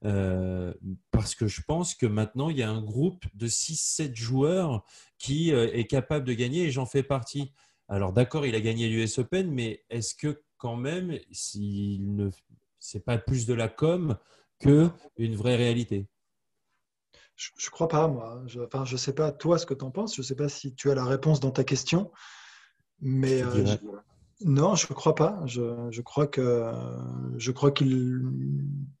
Euh, 0.03 0.73
parce 1.09 1.33
que 1.33 1.47
je 1.47 1.61
pense 1.61 1.95
que 1.95 2.05
maintenant, 2.05 2.49
il 2.49 2.57
y 2.57 2.63
a 2.63 2.69
un 2.69 2.81
groupe 2.81 3.25
de 3.33 3.47
6-7 3.47 4.13
joueurs 4.13 4.83
qui 5.17 5.51
est 5.51 5.89
capable 5.89 6.25
de 6.25 6.33
gagner 6.33 6.63
et 6.63 6.71
j'en 6.71 6.85
fais 6.85 7.01
partie. 7.01 7.51
Alors 7.87 8.13
d'accord, 8.13 8.45
il 8.45 8.55
a 8.55 8.61
gagné 8.61 8.89
l'US 8.89 9.19
Open, 9.19 9.51
mais 9.51 9.83
est-ce 9.89 10.15
que 10.15 10.41
quand 10.57 10.75
même, 10.75 11.17
s'il 11.31 12.15
ne, 12.15 12.29
c'est 12.79 13.05
pas 13.05 13.17
plus 13.17 13.45
de 13.45 13.53
la 13.53 13.67
com 13.67 14.17
que 14.59 14.89
une 15.17 15.35
vraie 15.35 15.55
réalité? 15.55 16.07
Je 17.35 17.49
ne 17.65 17.69
crois 17.71 17.89
pas, 17.89 18.07
moi. 18.07 18.41
Je, 18.47 18.61
enfin, 18.61 18.85
je 18.85 18.95
sais 18.95 19.13
pas 19.13 19.31
toi 19.31 19.57
ce 19.57 19.65
que 19.65 19.73
tu 19.73 19.83
en 19.83 19.91
penses. 19.91 20.15
Je 20.15 20.21
ne 20.21 20.25
sais 20.25 20.35
pas 20.35 20.47
si 20.47 20.73
tu 20.73 20.89
as 20.89 20.95
la 20.95 21.03
réponse 21.03 21.39
dans 21.41 21.51
ta 21.51 21.65
question, 21.65 22.11
mais 23.01 23.43
euh, 23.43 23.75
non, 24.41 24.75
je 24.75 24.87
ne 24.89 24.93
crois 24.93 25.15
pas. 25.15 25.41
Je, 25.45 26.01
crois 26.01 26.27
que 26.27 26.71
je 27.37 27.51
crois 27.51 27.71
qu'il, 27.71 28.23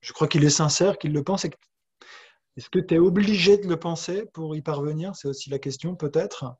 je 0.01 0.13
crois 0.13 0.27
qu'il 0.27 0.43
est 0.43 0.49
sincère, 0.49 0.97
qu'il 0.97 1.13
le 1.13 1.23
pense. 1.23 1.45
Est-ce 1.45 2.69
que 2.69 2.79
tu 2.79 2.95
es 2.95 2.99
obligé 2.99 3.57
de 3.57 3.67
le 3.67 3.77
penser 3.77 4.25
pour 4.33 4.55
y 4.55 4.61
parvenir? 4.61 5.15
C'est 5.15 5.27
aussi 5.27 5.49
la 5.49 5.59
question, 5.59 5.95
peut-être. 5.95 6.55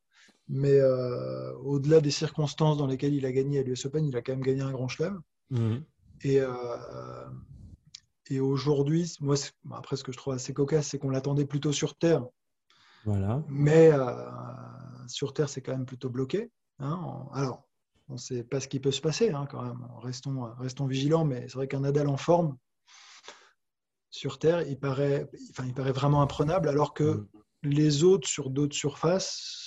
Mais 0.47 0.79
euh, 0.79 1.53
au-delà 1.58 2.01
des 2.01 2.12
circonstances 2.12 2.77
dans 2.77 2.88
lesquelles 2.88 3.13
il 3.13 3.25
a 3.25 3.31
gagné 3.31 3.60
à 3.60 3.63
l'US 3.63 3.86
Open, 3.86 4.05
il 4.05 4.15
a 4.15 4.21
quand 4.21 4.34
même 4.34 4.43
gagné 4.43 4.62
un 4.62 4.71
grand 4.71 4.88
chelem. 4.88 5.21
Mhm. 5.49 5.84
Et, 6.21 6.39
euh, 6.39 7.27
et 8.29 8.39
aujourd'hui, 8.39 9.12
moi, 9.21 9.36
après, 9.71 9.95
ce 9.95 10.03
que 10.03 10.12
je 10.12 10.17
trouve 10.17 10.34
assez 10.34 10.53
cocasse, 10.53 10.88
c'est 10.88 10.99
qu'on 10.99 11.10
l'attendait 11.10 11.45
plutôt 11.45 11.71
sur 11.71 11.95
Terre. 11.95 12.25
Voilà. 13.05 13.43
Mais 13.49 13.91
euh, 13.91 14.08
sur 15.08 15.34
Terre, 15.34 15.49
c'est 15.49 15.62
quand 15.62 15.73
même 15.73 15.86
plutôt 15.86 16.10
bloqué. 16.10 16.51
Hein. 16.79 17.27
Alors, 17.34 17.67
on 18.08 18.13
ne 18.13 18.19
sait 18.19 18.43
pas 18.43 18.60
ce 18.60 18.67
qui 18.67 18.79
peut 18.79 18.91
se 18.91 19.01
passer 19.01 19.31
hein, 19.31 19.47
quand 19.49 19.63
même. 19.63 19.88
Restons, 20.01 20.53
restons 20.60 20.86
vigilants, 20.86 21.25
mais 21.25 21.41
c'est 21.47 21.55
vrai 21.55 21.67
qu'un 21.67 21.81
Nadal 21.81 22.08
en 22.08 22.17
forme 22.17 22.58
sur 24.12 24.39
Terre, 24.39 24.62
il 24.62 24.79
paraît, 24.79 25.29
enfin, 25.49 25.65
il 25.65 25.73
paraît 25.73 25.91
vraiment 25.91 26.21
imprenable, 26.21 26.69
alors 26.69 26.93
que 26.93 27.03
mhm. 27.03 27.27
les 27.63 28.03
autres 28.03 28.27
sur 28.27 28.49
d'autres 28.49 28.75
surfaces 28.75 29.64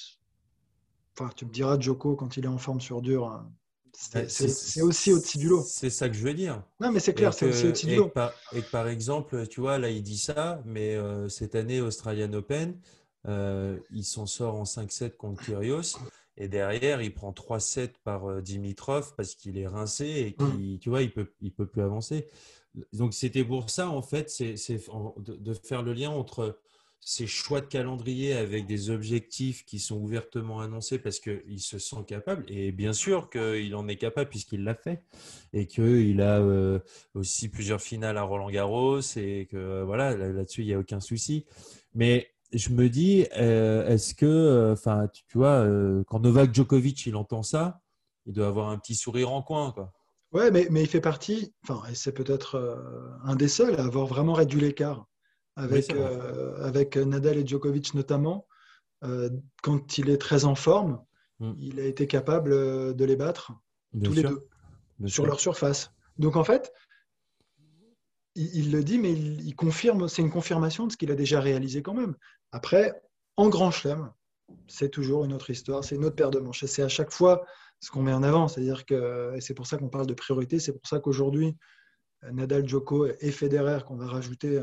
Enfin, 1.19 1.33
tu 1.35 1.47
me 1.47 1.51
diras, 1.51 1.79
Joko, 1.81 2.15
quand 2.15 2.37
il 2.37 2.45
est 2.45 2.49
en 2.49 2.59
forme 2.59 2.81
sur 2.81 3.03
dur, 3.03 3.27
hein, 3.27 3.51
c'est 3.93 4.83
aussi 4.83 5.13
au-dessus 5.13 5.39
du 5.39 5.49
lot. 5.49 5.65
C'est 5.65 5.91
ça 5.91 6.09
que 6.09 6.15
je 6.15 6.23
veux 6.23 6.35
dire. 6.35 6.63
Non, 6.81 6.93
mais 6.93 7.01
c'est 7.01 7.15
clair, 7.15 7.35
c'est 7.35 7.47
aussi 7.47 7.67
au-dessus 7.67 7.87
du 7.87 7.97
lot. 7.97 8.13
et 8.53 8.63
par 8.63 8.87
exemple, 8.87 9.47
tu 9.49 9.61
vois, 9.61 9.79
là, 9.79 9.91
il 9.91 10.03
dit 10.03 10.19
ça, 10.19 10.63
mais 10.65 10.95
euh, 10.95 11.29
cette 11.29 11.57
année, 11.57 11.81
Australian 11.81 12.33
Open, 12.35 12.79
euh, 13.27 13.77
il 13.91 14.05
s'en 14.05 14.27
sort 14.27 14.55
en 14.55 14.63
5-7 14.63 15.17
contre 15.17 15.45
Kyrgios. 15.45 15.99
Et 16.37 16.47
derrière, 16.47 17.03
il 17.03 17.13
prend 17.13 17.33
3-7 17.33 17.91
par 18.05 18.31
euh, 18.31 18.41
Dimitrov 18.41 19.15
parce 19.17 19.35
qu'il 19.35 19.59
est 19.59 19.67
rincé 19.67 20.07
et 20.39 20.43
mm. 20.43 20.79
tu 20.79 20.89
vois, 20.89 21.03
il 21.03 21.13
peut, 21.13 21.33
il 21.41 21.53
peut 21.53 21.67
plus 21.67 21.83
avancer. 21.83 22.29
Donc, 22.93 23.13
c'était 23.15 23.45
pour 23.45 23.71
ça, 23.71 23.89
en 23.91 24.03
fait, 24.03 24.31
c'est 24.31 24.55
de, 24.55 25.55
faire 25.55 25.83
le 25.83 25.93
lien 25.93 26.11
entre 26.11 26.61
ces 27.01 27.27
choix 27.27 27.61
de 27.61 27.67
calendrier 27.67 28.35
avec 28.35 28.67
des 28.67 28.91
objectifs 28.91 29.65
qui 29.65 29.79
sont 29.79 29.97
ouvertement 29.97 30.61
annoncés 30.61 30.99
parce 30.99 31.21
qu'il 31.21 31.61
se 31.61 31.79
sent 31.79 32.05
capable. 32.07 32.45
Et 32.49 32.73
bien 32.73 32.93
sûr 32.93 33.31
qu'il 33.31 33.75
en 33.77 33.89
est 33.89 33.97
capable 33.97 34.29
puisqu'il 34.29 34.65
l'a 34.65 34.75
fait. 34.75 35.03
Et 35.53 35.67
qu'il 35.67 36.21
a 36.21 36.39
euh, 36.41 36.81
aussi 37.15 37.49
plusieurs 37.49 37.81
finales 37.81 38.19
à 38.19 38.23
Roland 38.23 38.51
Garros. 38.51 39.01
Et 39.17 39.49
que 39.51 39.83
voilà, 39.85 40.17
là-dessus, 40.17 40.63
il 40.63 40.67
n'y 40.67 40.75
a 40.75 40.79
aucun 40.79 41.01
souci. 41.01 41.47
Mais 41.95 42.29
je 42.53 42.71
me 42.71 42.89
dis, 42.89 43.27
euh, 43.37 43.89
est-ce 43.89 44.15
que, 44.15 44.27
euh, 44.27 44.73
enfin, 44.73 45.09
tu, 45.13 45.39
vois, 45.39 45.67
quand 46.09 46.21
Novak 46.21 46.55
Djokovic, 46.55 47.07
il 47.07 47.17
entend 47.17 47.43
ça, 47.43 47.81
il 48.27 48.35
doit 48.35 48.49
avoir 48.49 48.69
un 48.69 48.79
petit 48.79 48.95
sourire 48.95 49.33
en 49.33 49.43
coin, 49.43 49.73
quoi. 49.73 49.93
Ouais, 50.33 50.51
mais, 50.51 50.69
mais 50.71 50.83
il 50.83 50.89
fait 50.89 51.01
partie, 51.01 51.55
enfin, 51.63 51.83
c'est 51.95 52.13
peut-être 52.13 52.79
un 53.25 53.35
des 53.35 53.49
seuls 53.49 53.77
à 53.81 53.85
avoir 53.85 54.07
vraiment 54.07 54.35
réduit 54.35 54.61
l'écart 54.61 55.07
avec, 55.59 55.91
euh, 55.91 56.57
avec 56.65 56.97
Nadal 56.97 57.37
et 57.37 57.47
Djokovic 57.47 57.95
notamment. 57.95 58.47
Euh, 59.05 59.29
quand 59.63 59.99
il 59.99 60.09
est 60.09 60.19
très 60.19 60.45
en 60.45 60.55
forme, 60.55 61.01
mm. 61.41 61.53
il 61.59 61.81
a 61.81 61.85
été 61.85 62.07
capable 62.07 62.53
euh, 62.53 62.93
de 62.95 63.05
les 63.05 63.17
battre 63.17 63.53
tous 64.03 64.13
les 64.13 64.23
deux 64.23 64.47
sur 65.07 65.27
leur 65.27 65.41
surface. 65.41 65.93
Donc 66.19 66.37
en 66.37 66.45
fait, 66.45 66.73
il, 68.35 68.71
le 68.71 68.85
dit, 68.85 68.99
mais 68.99 69.13
il, 69.13 69.55
confirme, 69.57 70.09
c'est 70.09 70.23
une 70.23 70.31
confirmation 70.31 70.87
de 70.87 70.93
ce 70.93 70.97
qu'il 70.97 71.11
a 71.11 71.17
déjà 71.17 71.41
réalisé 71.41 71.83
quand 71.83 71.95
même. 71.95 72.15
Après, 72.53 73.01
en 73.37 73.49
grand 73.49 73.73
chelem, 73.73 74.13
c'est 74.69 74.91
toujours 74.91 75.25
une 75.25 75.33
autre 75.33 75.51
histoire, 75.51 75.83
c'est 75.85 75.97
une 75.97 76.05
autre 76.05 76.15
paire 76.15 76.31
de 76.31 76.39
manches. 76.39 76.65
C'est 76.65 76.83
à 76.83 76.89
chaque 76.89 77.13
fois 77.13 77.45
ce 77.81 77.91
qu'on 77.91 78.03
met 78.03 78.13
en 78.13 78.23
avant. 78.23 78.47
C'est-à-dire 78.47 78.85
que, 78.87 79.37
c'est 79.41 79.55
pour 79.55 79.67
ça 79.67 79.77
qu'on 79.77 79.89
parle 79.89 80.07
de 80.07 80.15
priorité, 80.15 80.61
c'est 80.61 80.73
pour 80.73 80.87
ça 80.87 81.01
qu'aujourd'hui, 81.01 81.57
Nadal, 82.33 82.69
Djoko 82.69 83.07
et 83.07 83.31
Federer, 83.31 83.81
qu'on 83.87 83.97
va 83.97 84.07
rajouter 84.07 84.63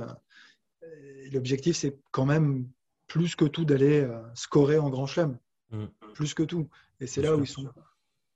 l'objectif, 1.31 1.75
c'est 1.75 1.99
quand 2.11 2.25
même 2.25 2.67
plus 3.07 3.35
que 3.35 3.45
tout 3.45 3.65
d'aller 3.65 4.01
euh, 4.01 4.21
scorer 4.33 4.77
en 4.77 4.89
grand 4.89 5.05
chelem. 5.05 5.37
Mm. 5.71 5.85
Plus 6.13 6.33
que 6.33 6.43
tout. 6.43 6.69
Et 6.99 7.07
c'est 7.07 7.21
là 7.21 7.35
où 7.35 7.41
ils 7.41 7.47
sont 7.47 7.69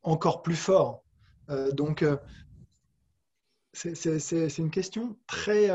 encore 0.03 0.41
plus 0.41 0.55
forts. 0.55 1.03
Euh, 1.49 1.71
donc, 1.71 2.03
euh, 2.03 2.17
c'est 3.73 4.57
une 4.57 4.71
question 4.71 5.17
très 5.27 5.69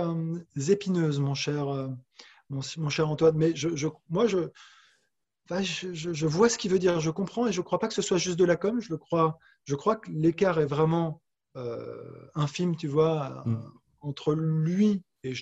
épineuse, 0.69 1.21
mon 1.21 1.35
cher, 1.35 1.89
mon, 2.51 2.61
cher 2.61 3.09
Antoine. 3.09 3.37
Mais 3.37 3.55
je, 3.55 3.89
moi, 4.11 4.27
je, 4.27 4.51
je, 5.49 6.27
vois 6.27 6.49
ce 6.49 6.59
qu'il 6.59 6.71
veut 6.71 6.79
dire, 6.79 7.01
je 7.01 7.11
comprends 7.11 7.47
et 7.47 7.53
je 7.53 7.61
ne 7.61 7.65
crois 7.65 7.79
pas 7.79 7.89
que 7.89 7.95
ce 7.95 8.03
soit 8.03 8.19
juste 8.19 8.39
de 8.39 8.45
la 8.45 8.57
com. 8.57 8.81
Je, 8.81 8.95
crois, 8.95 9.39
je 9.65 9.75
crois 9.75 9.97
que 9.97 10.11
l'écart 10.11 10.59
est 10.59 10.67
vraiment 10.67 11.23
infime, 12.35 12.77
tu 12.77 12.89
vois, 12.89 13.43
mm. 13.47 13.73
entre 14.01 14.35
lui 14.35 15.03
et 15.23 15.33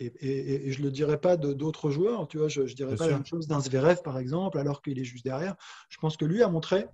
et, 0.00 0.72
je 0.72 0.78
ne 0.80 0.84
le 0.84 0.90
dirais 0.90 1.20
pas 1.20 1.36
d'autres 1.36 1.90
joueurs, 1.90 2.26
tu 2.28 2.38
vois, 2.38 2.48
je 2.48 2.62
ne 2.62 2.66
dirais 2.66 2.96
pas 2.96 3.06
la 3.06 3.14
même 3.14 3.26
chose 3.26 3.46
d'un 3.46 3.60
Zverev, 3.60 4.02
par 4.02 4.18
exemple, 4.18 4.58
alors 4.58 4.82
qu'il 4.82 4.98
est 4.98 5.04
juste 5.04 5.24
derrière. 5.24 5.56
Je 5.88 5.98
pense 5.98 6.16
que 6.16 6.24
lui 6.24 6.42
a 6.42 6.48
montré 6.48 6.86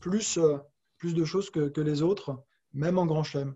plus, 0.00 0.38
euh, 0.38 0.58
plus 0.96 1.14
de 1.14 1.24
choses 1.24 1.50
que, 1.50 1.80
les 1.80 2.02
autres, 2.02 2.42
même 2.72 2.98
en 2.98 3.06
grand 3.06 3.22
chelem. 3.22 3.54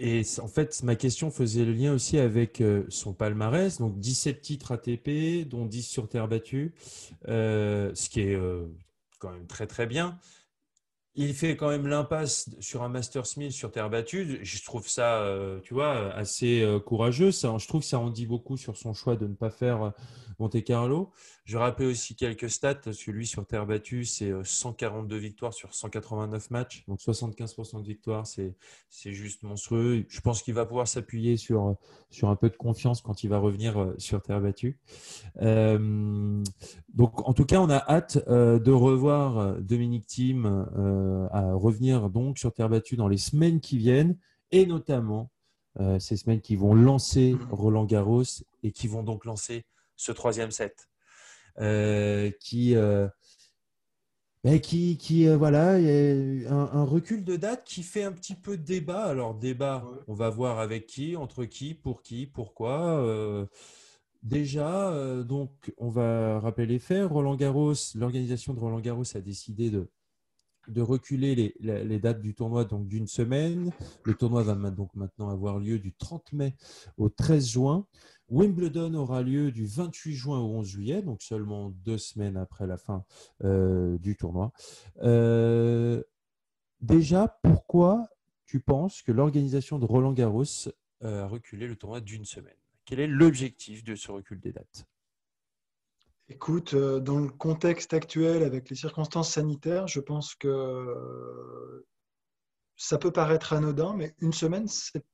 Et 0.00 0.22
en 0.40 0.46
fait, 0.46 0.82
ma 0.84 0.94
question 0.94 1.30
faisait 1.30 1.64
le 1.64 1.72
lien 1.72 1.92
aussi 1.92 2.18
avec 2.18 2.60
euh, 2.60 2.84
son 2.88 3.12
palmarès, 3.12 3.78
donc 3.78 3.98
17 3.98 4.40
titres 4.40 4.72
ATP, 4.72 5.48
dont 5.48 5.66
10 5.66 5.82
sur 5.82 6.08
terre 6.08 6.28
battue, 6.28 6.72
euh, 7.26 7.92
ce 7.94 8.08
qui 8.08 8.20
est 8.20 8.38
quand 9.18 9.30
même 9.30 9.46
très 9.46 9.66
très 9.66 9.86
bien 9.86 10.18
il 11.18 11.34
fait 11.34 11.56
quand 11.56 11.68
même 11.68 11.88
l'impasse 11.88 12.48
sur 12.60 12.84
un 12.84 12.88
Master 12.88 13.26
Smith 13.26 13.50
sur 13.50 13.72
terre 13.72 13.90
battue. 13.90 14.38
Je 14.42 14.64
trouve 14.64 14.86
ça, 14.88 15.16
euh, 15.16 15.58
tu 15.64 15.74
vois, 15.74 16.14
assez 16.14 16.62
euh, 16.62 16.78
courageux. 16.78 17.32
Je 17.32 17.66
trouve 17.66 17.80
que 17.80 17.86
ça 17.88 17.98
en 17.98 18.08
dit 18.08 18.24
beaucoup 18.24 18.56
sur 18.56 18.76
son 18.76 18.94
choix 18.94 19.16
de 19.16 19.26
ne 19.26 19.34
pas 19.34 19.50
faire 19.50 19.82
euh, 19.82 19.90
Monte 20.38 20.62
Carlo. 20.62 21.10
Je 21.44 21.58
rappelle 21.58 21.88
aussi 21.88 22.14
quelques 22.14 22.48
stats. 22.48 22.92
Celui 22.92 23.26
sur 23.26 23.46
terre 23.46 23.66
battue, 23.66 24.04
c'est 24.04 24.32
142 24.44 25.16
victoires 25.16 25.52
sur 25.52 25.74
189 25.74 26.50
matchs, 26.50 26.84
donc 26.86 27.00
75% 27.00 27.82
de 27.82 27.86
victoires. 27.86 28.26
C'est 28.26 29.12
juste 29.12 29.42
monstrueux. 29.42 30.04
Je 30.08 30.20
pense 30.20 30.42
qu'il 30.42 30.54
va 30.54 30.66
pouvoir 30.66 30.86
s'appuyer 30.86 31.36
sur, 31.36 31.76
sur 32.10 32.28
un 32.28 32.36
peu 32.36 32.50
de 32.50 32.56
confiance 32.56 33.02
quand 33.02 33.24
il 33.24 33.30
va 33.30 33.38
revenir 33.38 33.94
sur 33.98 34.22
terre 34.22 34.40
battue. 34.40 34.78
donc, 35.40 37.28
en 37.28 37.32
tout 37.34 37.44
cas, 37.44 37.60
on 37.60 37.70
a 37.70 37.78
hâte 37.88 38.18
de 38.28 38.70
revoir 38.70 39.60
Dominique 39.60 40.06
Thiem 40.06 40.66
à 41.32 41.52
revenir 41.54 42.10
donc 42.10 42.38
sur 42.38 42.52
terre 42.52 42.68
battue 42.68 42.96
dans 42.96 43.08
les 43.08 43.18
semaines 43.18 43.60
qui 43.60 43.78
viennent 43.78 44.16
et 44.52 44.66
notamment 44.66 45.30
ces 45.98 46.16
semaines 46.16 46.40
qui 46.40 46.56
vont 46.56 46.74
lancer 46.74 47.36
Roland 47.50 47.84
Garros 47.84 48.22
et 48.62 48.72
qui 48.72 48.88
vont 48.88 49.02
donc 49.02 49.24
lancer 49.24 49.64
ce 49.98 50.12
troisième 50.12 50.50
set. 50.50 50.88
Euh, 51.60 52.30
qui, 52.40 52.76
euh, 52.76 53.08
qui, 54.62 54.96
qui 54.96 55.26
euh, 55.26 55.36
voilà, 55.36 55.72
un, 55.72 56.68
un, 56.72 56.84
recul 56.84 57.24
de 57.24 57.34
date 57.34 57.64
qui 57.64 57.82
fait 57.82 58.04
un 58.04 58.12
petit 58.12 58.36
peu 58.36 58.56
débat. 58.56 59.06
Alors, 59.06 59.34
débat, 59.34 59.84
on 60.06 60.14
va 60.14 60.30
voir 60.30 60.60
avec 60.60 60.86
qui, 60.86 61.16
entre 61.16 61.44
qui, 61.44 61.74
pour 61.74 62.02
qui, 62.02 62.26
pourquoi. 62.26 63.04
déjà, 64.22 65.22
donc, 65.24 65.50
on 65.78 65.88
va 65.88 66.38
rappeler 66.40 66.66
les 66.66 66.78
faits. 66.78 67.08
Roland 67.08 67.36
Garros, 67.36 67.74
l'organisation 67.96 68.54
de 68.54 68.60
Roland 68.60 68.80
Garros 68.80 69.16
a 69.16 69.20
décidé 69.20 69.70
de, 69.70 69.90
de 70.68 70.80
reculer 70.80 71.34
les, 71.34 71.84
les, 71.84 71.98
dates 71.98 72.20
du 72.20 72.34
tournoi 72.34 72.64
donc 72.64 72.86
d'une 72.86 73.06
semaine. 73.06 73.72
Le 74.04 74.14
tournoi 74.14 74.42
va 74.42 74.54
donc 74.70 74.94
maintenant 74.94 75.28
avoir 75.28 75.58
lieu 75.58 75.78
du 75.78 75.92
30 75.92 76.32
mai 76.34 76.54
au 76.96 77.08
13 77.08 77.48
juin. 77.48 77.86
Wimbledon 78.28 78.94
aura 78.94 79.22
lieu 79.22 79.50
du 79.50 79.66
28 79.66 80.14
juin 80.14 80.40
au 80.40 80.58
11 80.58 80.66
juillet, 80.68 81.02
donc 81.02 81.22
seulement 81.22 81.70
deux 81.70 81.98
semaines 81.98 82.36
après 82.36 82.66
la 82.66 82.76
fin 82.76 83.04
euh, 83.44 83.98
du 83.98 84.16
tournoi. 84.16 84.52
Euh, 85.02 86.02
Déjà, 86.80 87.40
pourquoi 87.42 88.08
tu 88.46 88.60
penses 88.60 89.02
que 89.02 89.10
l'organisation 89.10 89.78
de 89.78 89.84
Roland 89.84 90.12
Garros 90.12 90.44
a 91.02 91.26
reculé 91.26 91.66
le 91.66 91.76
tournoi 91.76 92.00
d'une 92.00 92.24
semaine? 92.24 92.56
Quel 92.84 93.00
est 93.00 93.06
l'objectif 93.06 93.82
de 93.82 93.96
ce 93.96 94.12
recul 94.12 94.40
des 94.40 94.52
dates? 94.52 94.86
Écoute, 96.28 96.74
euh, 96.74 97.00
dans 97.00 97.18
le 97.18 97.30
contexte 97.30 97.94
actuel, 97.94 98.42
avec 98.42 98.68
les 98.70 98.76
circonstances 98.76 99.32
sanitaires, 99.32 99.88
je 99.88 100.00
pense 100.00 100.34
que 100.34 101.84
ça 102.76 102.98
peut 102.98 103.12
paraître 103.12 103.54
anodin, 103.54 103.94
mais 103.94 104.14
une 104.20 104.32
semaine, 104.32 104.68
c'est 104.68 105.04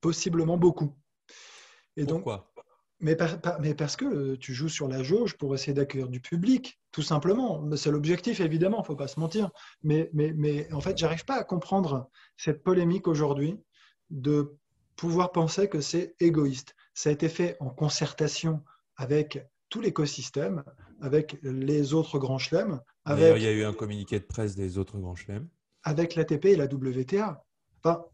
possiblement 0.00 0.56
beaucoup. 0.56 0.96
Et 1.96 2.04
Pourquoi? 2.04 2.52
mais, 3.00 3.16
mais, 3.60 3.74
parce 3.74 3.96
que 3.96 4.34
tu 4.36 4.54
joues 4.54 4.68
sur 4.68 4.88
la 4.88 5.02
jauge 5.02 5.36
pour 5.36 5.54
essayer 5.54 5.74
d'accueillir 5.74 6.08
du 6.08 6.20
public, 6.20 6.80
tout 6.90 7.02
simplement. 7.02 7.68
C'est 7.76 7.90
l'objectif, 7.90 8.40
évidemment, 8.40 8.78
il 8.78 8.80
ne 8.80 8.86
faut 8.86 8.96
pas 8.96 9.08
se 9.08 9.20
mentir. 9.20 9.50
Mais, 9.82 10.10
mais, 10.12 10.32
mais 10.34 10.72
en 10.72 10.80
fait, 10.80 10.96
j'arrive 10.96 11.24
pas 11.24 11.36
à 11.36 11.44
comprendre 11.44 12.08
cette 12.36 12.62
polémique 12.62 13.06
aujourd'hui 13.06 13.60
de 14.10 14.56
pouvoir 14.96 15.32
penser 15.32 15.68
que 15.68 15.80
c'est 15.80 16.14
égoïste. 16.20 16.74
Ça 16.94 17.10
a 17.10 17.12
été 17.12 17.28
fait 17.28 17.56
en 17.60 17.70
concertation 17.70 18.62
avec 18.96 19.44
tout 19.68 19.80
l'écosystème, 19.80 20.62
avec 21.00 21.38
les 21.42 21.94
autres 21.94 22.18
grands 22.18 22.38
chelems. 22.38 22.80
Avec, 23.04 23.36
il 23.36 23.42
y 23.42 23.48
a 23.48 23.52
eu 23.52 23.64
un 23.64 23.72
communiqué 23.72 24.20
de 24.20 24.24
presse 24.24 24.54
des 24.54 24.78
autres 24.78 24.98
grands 24.98 25.16
chelems. 25.16 25.48
Avec 25.82 26.14
l'ATP 26.14 26.46
et 26.46 26.56
la 26.56 26.66
WTA. 26.66 27.44
Enfin, 27.82 28.04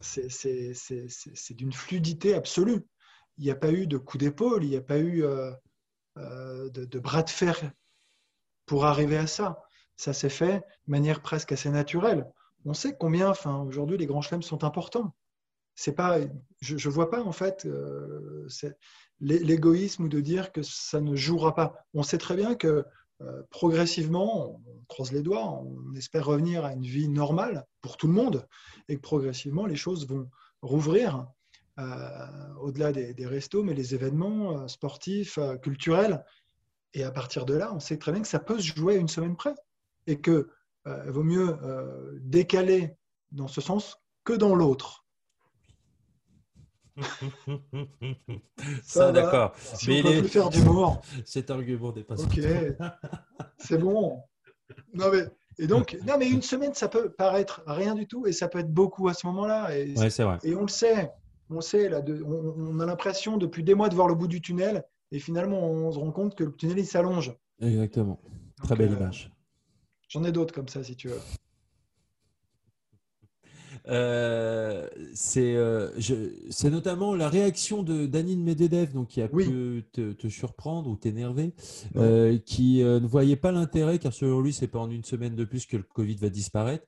c'est 0.00 0.72
d'une 1.50 1.72
fluidité 1.72 2.34
absolue. 2.34 2.84
Il 3.38 3.44
n'y 3.44 3.50
a 3.50 3.56
pas 3.56 3.72
eu 3.72 3.86
de 3.86 3.98
coup 3.98 4.18
d'épaule, 4.18 4.64
il 4.64 4.70
n'y 4.70 4.76
a 4.76 4.80
pas 4.80 4.98
eu 4.98 5.24
euh, 5.24 5.52
euh, 6.18 6.70
de, 6.70 6.98
bras 6.98 7.22
de 7.22 7.30
fer 7.30 7.60
pour 8.66 8.84
arriver 8.84 9.16
à 9.16 9.26
ça. 9.26 9.62
Ça 9.96 10.12
s'est 10.12 10.28
fait 10.28 10.58
de 10.86 10.90
manière 10.90 11.22
presque 11.22 11.52
assez 11.52 11.70
naturelle. 11.70 12.30
On 12.64 12.74
sait 12.74 12.96
combien, 12.98 13.28
enfin, 13.28 13.60
aujourd'hui, 13.62 13.98
les 13.98 14.06
grands 14.06 14.22
chelems 14.22 14.42
sont 14.42 14.64
importants. 14.64 15.14
C'est 15.74 15.94
pas, 15.94 16.18
je 16.60 16.74
ne 16.74 16.92
vois 16.92 17.10
pas 17.10 17.22
en 17.22 17.32
fait 17.32 17.66
euh, 17.66 18.48
l'égoïsme 19.20 20.04
ou 20.04 20.08
de 20.08 20.20
dire 20.20 20.52
que 20.52 20.62
ça 20.62 21.00
ne 21.00 21.16
jouera 21.16 21.54
pas. 21.54 21.74
On 21.94 22.02
sait 22.02 22.18
très 22.18 22.36
bien 22.36 22.54
que 22.54 22.84
progressivement, 23.50 24.60
on 24.66 24.84
croise 24.86 25.12
les 25.12 25.22
doigts, 25.22 25.50
on 25.50 25.94
espère 25.94 26.26
revenir 26.26 26.64
à 26.64 26.72
une 26.72 26.84
vie 26.84 27.08
normale 27.08 27.64
pour 27.80 27.96
tout 27.96 28.06
le 28.06 28.12
monde 28.12 28.46
et 28.88 28.96
que 28.96 29.00
progressivement 29.00 29.66
les 29.66 29.76
choses 29.76 30.06
vont 30.06 30.28
rouvrir 30.62 31.26
au-delà 32.60 32.92
des, 32.92 33.26
restos, 33.26 33.62
mais 33.62 33.74
les 33.74 33.94
événements 33.94 34.58
euh, 34.58 34.68
sportifs, 34.68 35.38
culturels. 35.62 36.24
Et 36.92 37.02
à 37.02 37.10
partir 37.10 37.44
de 37.44 37.54
là, 37.54 37.72
on 37.74 37.80
sait 37.80 37.98
très 37.98 38.12
bien 38.12 38.22
que 38.22 38.28
ça 38.28 38.38
peut 38.38 38.58
se 38.58 38.74
jouer 38.74 38.94
à 38.94 38.98
une 38.98 39.08
semaine 39.08 39.36
près 39.36 39.54
et 40.06 40.20
que 40.20 40.48
vaut 40.84 41.24
mieux 41.24 41.58
décaler 42.20 42.94
dans 43.32 43.48
ce 43.48 43.60
sens 43.60 43.96
que 44.22 44.34
dans 44.34 44.54
l'autre. 44.54 45.04
ça, 48.84 49.10
d'accord. 49.10 49.54
Si 49.56 49.88
mais 49.88 50.00
on 50.00 50.02
peut 50.02 50.18
plus 50.20 50.28
faire 50.28 50.50
d'humour. 50.50 51.02
Cet 51.24 51.50
argument 51.50 51.90
dépasse. 51.90 52.20
Ok, 52.20 52.40
c'est 53.58 53.78
bon. 53.78 54.22
Non 54.92 55.10
mais 55.10 55.24
et 55.58 55.66
donc, 55.66 55.96
non 56.06 56.18
mais 56.18 56.28
une 56.28 56.42
semaine, 56.42 56.74
ça 56.74 56.88
peut 56.88 57.10
paraître 57.10 57.62
rien 57.66 57.94
du 57.94 58.06
tout 58.06 58.26
et 58.26 58.32
ça 58.32 58.48
peut 58.48 58.58
être 58.58 58.72
beaucoup 58.72 59.08
à 59.08 59.14
ce 59.14 59.26
moment-là. 59.28 59.76
Et, 59.76 59.94
ouais, 59.96 60.10
c'est 60.10 60.24
vrai. 60.24 60.38
et 60.42 60.54
on 60.54 60.62
le 60.62 60.68
sait, 60.68 61.12
on 61.56 61.60
sait 61.60 61.88
là, 61.88 62.02
on, 62.26 62.80
a 62.80 62.86
l'impression 62.86 63.36
depuis 63.36 63.62
des 63.62 63.74
mois 63.74 63.88
de 63.88 63.94
voir 63.94 64.08
le 64.08 64.14
bout 64.14 64.28
du 64.28 64.40
tunnel 64.40 64.84
et 65.12 65.18
finalement 65.18 65.62
on 65.62 65.92
se 65.92 65.98
rend 65.98 66.12
compte 66.12 66.34
que 66.34 66.44
le 66.44 66.54
tunnel 66.54 66.78
il 66.78 66.86
s'allonge. 66.86 67.34
Exactement. 67.60 68.20
Très 68.62 68.76
belle 68.76 68.92
euh, 68.92 68.96
image. 68.96 69.32
J'en 70.08 70.24
ai 70.24 70.32
d'autres 70.32 70.54
comme 70.54 70.68
ça 70.68 70.82
si 70.82 70.96
tu 70.96 71.08
veux. 71.08 71.20
Euh, 73.88 74.88
euh, 75.36 75.90
c'est 76.50 76.70
notamment 76.70 77.14
la 77.14 77.28
réaction 77.28 77.82
de 77.82 78.06
Danine 78.06 78.42
Medvedev, 78.42 78.92
donc 78.92 79.08
qui 79.08 79.20
a 79.20 79.28
pu 79.28 79.84
te, 79.92 80.28
surprendre 80.28 80.88
ou 80.88 80.96
t'énerver, 80.96 81.52
euh, 81.96 82.38
qui 82.38 82.82
ne 82.82 83.06
voyait 83.06 83.36
pas 83.36 83.52
l'intérêt, 83.52 83.98
car 83.98 84.12
selon 84.12 84.40
lui, 84.40 84.52
c'est 84.52 84.68
pas 84.68 84.78
en 84.78 84.90
une 84.90 85.04
semaine 85.04 85.34
de 85.34 85.44
plus 85.44 85.66
que 85.66 85.76
le 85.76 85.82
Covid 85.82 86.16
va 86.16 86.28
disparaître. 86.30 86.84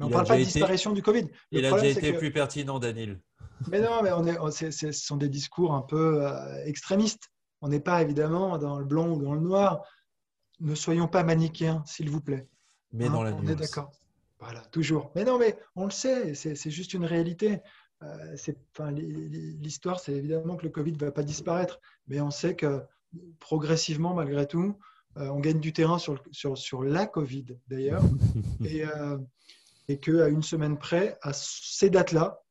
Mais 0.00 0.06
on 0.06 0.08
ne 0.08 0.12
parle 0.14 0.26
pas 0.26 0.38
de 0.38 0.44
disparition 0.44 0.92
du 0.92 1.02
Covid. 1.02 1.28
il 1.52 1.64
a 1.64 1.72
déjà 1.72 1.86
été 1.86 2.12
plus 2.12 2.32
pertinent, 2.32 2.78
Danil. 2.78 3.20
Mais 3.68 3.80
non, 3.80 4.02
mais 4.02 4.10
on 4.12 4.50
est, 4.50 4.70
ce 4.70 4.92
sont 4.92 5.16
des 5.16 5.28
discours 5.28 5.74
un 5.74 5.82
peu 5.82 6.26
extrémistes. 6.64 7.30
On 7.60 7.68
n'est 7.68 7.80
pas 7.80 8.00
évidemment 8.00 8.56
dans 8.56 8.78
le 8.78 8.84
blanc 8.86 9.10
ou 9.10 9.22
dans 9.22 9.34
le 9.34 9.40
noir. 9.40 9.82
Ne 10.60 10.74
soyons 10.74 11.08
pas 11.08 11.22
manichéens, 11.22 11.82
s'il 11.86 12.10
vous 12.10 12.20
plaît. 12.20 12.48
Mais 12.92 13.08
dans 13.08 13.22
la 13.22 13.30
hein, 13.30 13.38
On 13.38 13.46
est 13.46 13.54
d'accord. 13.54 13.92
Voilà, 14.38 14.60
toujours. 14.72 15.12
Mais 15.14 15.24
non, 15.24 15.38
mais 15.38 15.58
on 15.76 15.84
le 15.84 15.90
sait, 15.90 16.34
c'est 16.34 16.70
juste 16.70 16.94
une 16.94 17.04
réalité. 17.04 17.60
Euh, 18.02 18.36
L'histoire, 19.60 20.00
c'est 20.00 20.12
évidemment 20.12 20.56
que 20.56 20.64
le 20.64 20.70
Covid 20.70 20.92
ne 20.92 20.98
va 20.98 21.12
pas 21.12 21.22
disparaître, 21.22 21.78
mais 22.08 22.20
on 22.22 22.30
sait 22.30 22.56
que 22.56 22.82
progressivement, 23.38 24.14
malgré 24.14 24.46
tout, 24.46 24.78
euh, 25.18 25.28
on 25.28 25.40
gagne 25.40 25.60
du 25.60 25.72
terrain 25.72 25.98
sur, 25.98 26.22
sur, 26.30 26.56
sur 26.56 26.82
la 26.82 27.06
Covid 27.06 27.46
d'ailleurs, 27.68 28.02
et, 28.64 28.86
euh, 28.86 29.18
et 29.90 29.98
qu'à 29.98 30.28
une 30.28 30.42
semaine 30.42 30.78
près, 30.78 31.18
à 31.20 31.32
ces 31.32 31.90
dates-là, 31.90 32.42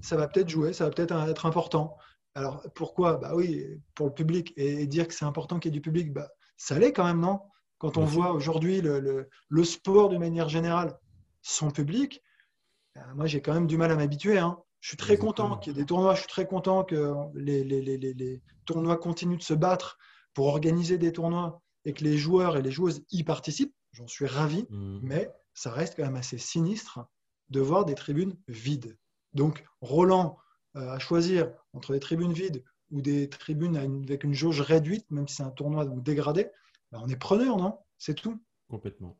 ça 0.00 0.16
va 0.16 0.26
peut-être 0.26 0.48
jouer, 0.48 0.72
ça 0.72 0.84
va 0.84 0.90
peut-être 0.90 1.14
être 1.28 1.44
important. 1.44 1.98
Alors 2.34 2.62
pourquoi? 2.74 3.18
Bah 3.18 3.32
oui, 3.34 3.66
pour 3.94 4.06
le 4.06 4.14
public, 4.14 4.54
et, 4.56 4.86
dire 4.86 5.06
que 5.06 5.12
c'est 5.12 5.26
important 5.26 5.58
qu'il 5.58 5.70
y 5.70 5.74
ait 5.74 5.78
du 5.78 5.82
public, 5.82 6.14
bah, 6.14 6.28
ça 6.56 6.78
l'est 6.78 6.92
quand 6.94 7.04
même, 7.04 7.20
non? 7.20 7.40
Quand 7.78 7.98
on 7.98 8.04
voit 8.04 8.32
aujourd'hui 8.32 8.80
le, 8.80 9.28
sport 9.64 10.08
d'une 10.08 10.20
manière 10.20 10.48
générale, 10.48 10.98
son 11.42 11.70
public, 11.70 12.22
euh, 12.96 13.00
moi 13.14 13.26
j'ai 13.26 13.42
quand 13.42 13.52
même 13.52 13.66
du 13.66 13.76
mal 13.76 13.90
à 13.90 13.96
m'habituer. 13.96 14.38
Hein. 14.38 14.58
Je 14.80 14.88
suis 14.88 14.96
très 14.96 15.18
content 15.18 15.58
qu'il 15.58 15.74
y 15.74 15.76
ait 15.76 15.82
des 15.82 15.86
tournois, 15.86 16.14
je 16.14 16.20
suis 16.20 16.28
très 16.28 16.46
content 16.46 16.84
que 16.84 17.12
les, 17.34 18.40
tournois 18.64 18.96
continuent 18.96 19.36
de 19.36 19.42
se 19.42 19.54
battre 19.54 19.98
pour 20.32 20.46
organiser 20.46 20.96
des 20.96 21.12
tournois 21.12 21.60
et 21.84 21.92
que 21.92 22.02
les 22.02 22.16
joueurs 22.16 22.56
et 22.56 22.62
les 22.62 22.70
joueuses 22.70 23.04
y 23.10 23.24
participent. 23.24 23.74
J'en 23.92 24.06
suis 24.06 24.26
ravi, 24.26 24.66
mmh. 24.70 24.98
mais 25.02 25.30
ça 25.56 25.72
reste 25.72 25.96
quand 25.96 26.04
même 26.04 26.16
assez 26.16 26.38
sinistre 26.38 27.00
de 27.48 27.60
voir 27.60 27.84
des 27.84 27.94
tribunes 27.94 28.36
vides. 28.46 28.96
Donc 29.34 29.64
Roland 29.80 30.38
euh, 30.76 30.90
à 30.90 30.98
choisir 30.98 31.50
entre 31.72 31.92
des 31.92 32.00
tribunes 32.00 32.32
vides 32.32 32.62
ou 32.90 33.00
des 33.00 33.28
tribunes 33.28 33.76
avec 33.76 34.22
une 34.22 34.34
jauge 34.34 34.60
réduite, 34.60 35.10
même 35.10 35.26
si 35.26 35.36
c'est 35.36 35.42
un 35.42 35.50
tournoi 35.50 35.86
dégradé, 35.86 36.50
bah, 36.92 37.00
on 37.02 37.08
est 37.08 37.16
preneur, 37.16 37.56
non? 37.56 37.78
C'est 37.98 38.14
tout. 38.14 38.38
Complètement. 38.68 39.16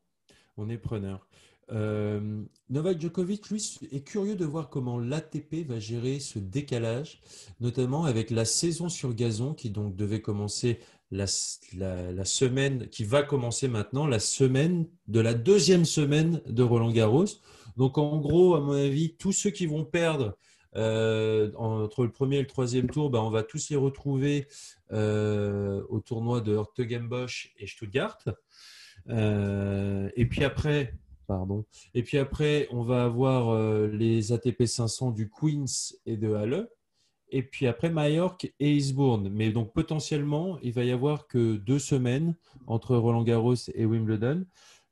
On 0.56 0.68
est 0.68 0.78
preneur. 0.78 1.26
Euh, 1.72 2.44
Novak 2.68 3.00
Djokovic, 3.00 3.50
lui, 3.50 3.78
est 3.90 4.02
curieux 4.02 4.36
de 4.36 4.44
voir 4.44 4.68
comment 4.68 4.98
l'ATP 4.98 5.66
va 5.66 5.80
gérer 5.80 6.20
ce 6.20 6.38
décalage, 6.38 7.20
notamment 7.60 8.04
avec 8.04 8.30
la 8.30 8.44
saison 8.44 8.88
sur 8.88 9.14
gazon 9.14 9.54
qui 9.54 9.70
donc 9.70 9.96
devait 9.96 10.20
commencer 10.20 10.78
la, 11.10 11.26
semaine, 11.26 12.88
qui 12.88 13.04
va 13.04 13.22
commencer 13.22 13.68
maintenant, 13.68 14.06
la 14.06 14.18
semaine 14.18 14.86
de 15.08 15.20
la 15.20 15.34
deuxième 15.34 15.84
semaine 15.84 16.40
de 16.46 16.62
Roland 16.62 16.90
Garros. 16.90 17.26
Donc 17.76 17.98
en 17.98 18.18
gros, 18.18 18.54
à 18.54 18.60
mon 18.60 18.72
avis, 18.72 19.14
tous 19.16 19.32
ceux 19.32 19.50
qui 19.50 19.66
vont 19.66 19.84
perdre 19.84 20.36
euh, 20.76 21.50
entre 21.56 22.04
le 22.04 22.10
premier 22.10 22.36
et 22.36 22.40
le 22.40 22.46
troisième 22.46 22.88
tour, 22.88 23.10
bah, 23.10 23.22
on 23.22 23.30
va 23.30 23.42
tous 23.42 23.70
les 23.70 23.76
retrouver 23.76 24.48
euh, 24.92 25.82
au 25.88 26.00
tournoi 26.00 26.40
de 26.40 26.54
Hertogenbosch 26.54 27.54
et 27.58 27.66
Stuttgart. 27.66 28.18
Euh, 29.08 30.10
et 30.16 30.26
puis 30.26 30.42
après, 30.44 30.94
pardon. 31.26 31.64
Et 31.94 32.02
puis 32.02 32.18
après, 32.18 32.66
on 32.70 32.82
va 32.82 33.04
avoir 33.04 33.88
les 33.88 34.32
ATP 34.32 34.64
500 34.64 35.12
du 35.12 35.30
Queens 35.30 35.94
et 36.04 36.16
de 36.16 36.34
Halle. 36.34 36.68
Et 37.30 37.42
puis 37.42 37.66
après, 37.66 37.90
Majorque 37.90 38.52
et 38.60 38.72
Eastbourne. 38.72 39.28
Mais 39.28 39.50
donc 39.50 39.72
potentiellement, 39.72 40.58
il 40.62 40.72
va 40.72 40.84
y 40.84 40.92
avoir 40.92 41.26
que 41.26 41.56
deux 41.56 41.78
semaines 41.78 42.34
entre 42.66 42.96
Roland 42.96 43.22
Garros 43.22 43.54
et 43.74 43.84
Wimbledon. 43.84 44.44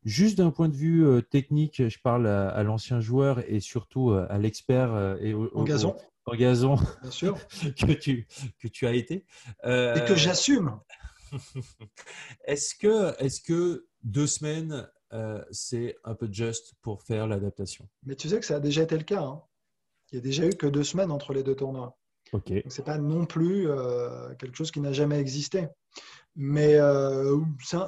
Juste 0.04 0.36
d'un 0.36 0.50
point 0.50 0.68
de 0.68 0.76
vue 0.76 1.06
euh, 1.06 1.22
technique, 1.22 1.88
je 1.88 1.98
parle 1.98 2.26
à, 2.26 2.62
l'ancien 2.62 3.00
joueur 3.00 3.40
et 3.50 3.60
surtout 3.60 4.10
euh, 4.10 4.26
à 4.28 4.36
l'expert 4.38 4.92
euh, 4.92 5.16
et 5.20 5.32
au, 5.32 5.50
en 5.54 5.64
gazon, 5.64 5.96
en 6.26 6.34
gazon 6.34 6.76
Bien 7.00 7.10
sûr. 7.10 7.38
que, 7.78 7.92
tu, 7.92 8.26
que 8.58 8.68
tu 8.68 8.86
as 8.86 8.92
été. 8.92 9.24
et 9.64 10.04
que 10.06 10.14
j'assume. 10.14 10.78
est-ce 12.44 12.74
que, 12.74 13.18
est 13.22 13.42
que 13.44 13.86
deux 14.02 14.26
semaines, 14.26 14.86
c'est 15.52 15.96
un 16.04 16.14
peu 16.14 16.28
juste 16.30 16.74
pour 16.82 17.02
faire 17.02 17.26
l'adaptation? 17.26 17.88
Mais 18.04 18.14
tu 18.14 18.28
sais 18.28 18.38
que 18.38 18.46
ça 18.46 18.56
a 18.56 18.60
déjà 18.60 18.82
été 18.82 18.98
le 18.98 19.04
cas. 19.04 19.22
Hein. 19.22 19.42
Il 20.12 20.16
y 20.16 20.18
a 20.18 20.22
déjà 20.22 20.46
eu 20.46 20.50
que 20.50 20.66
deux 20.66 20.84
semaines 20.84 21.10
entre 21.10 21.32
les 21.32 21.42
deux 21.42 21.54
tournois. 21.54 21.96
Ok. 22.34 22.52
Ce 22.68 22.80
n'est 22.80 22.84
pas 22.84 22.98
non 22.98 23.24
plus 23.24 23.66
quelque 24.38 24.56
chose 24.56 24.70
qui 24.70 24.80
n'a 24.80 24.92
jamais 24.92 25.18
existé. 25.18 25.68
Mais 26.36 26.78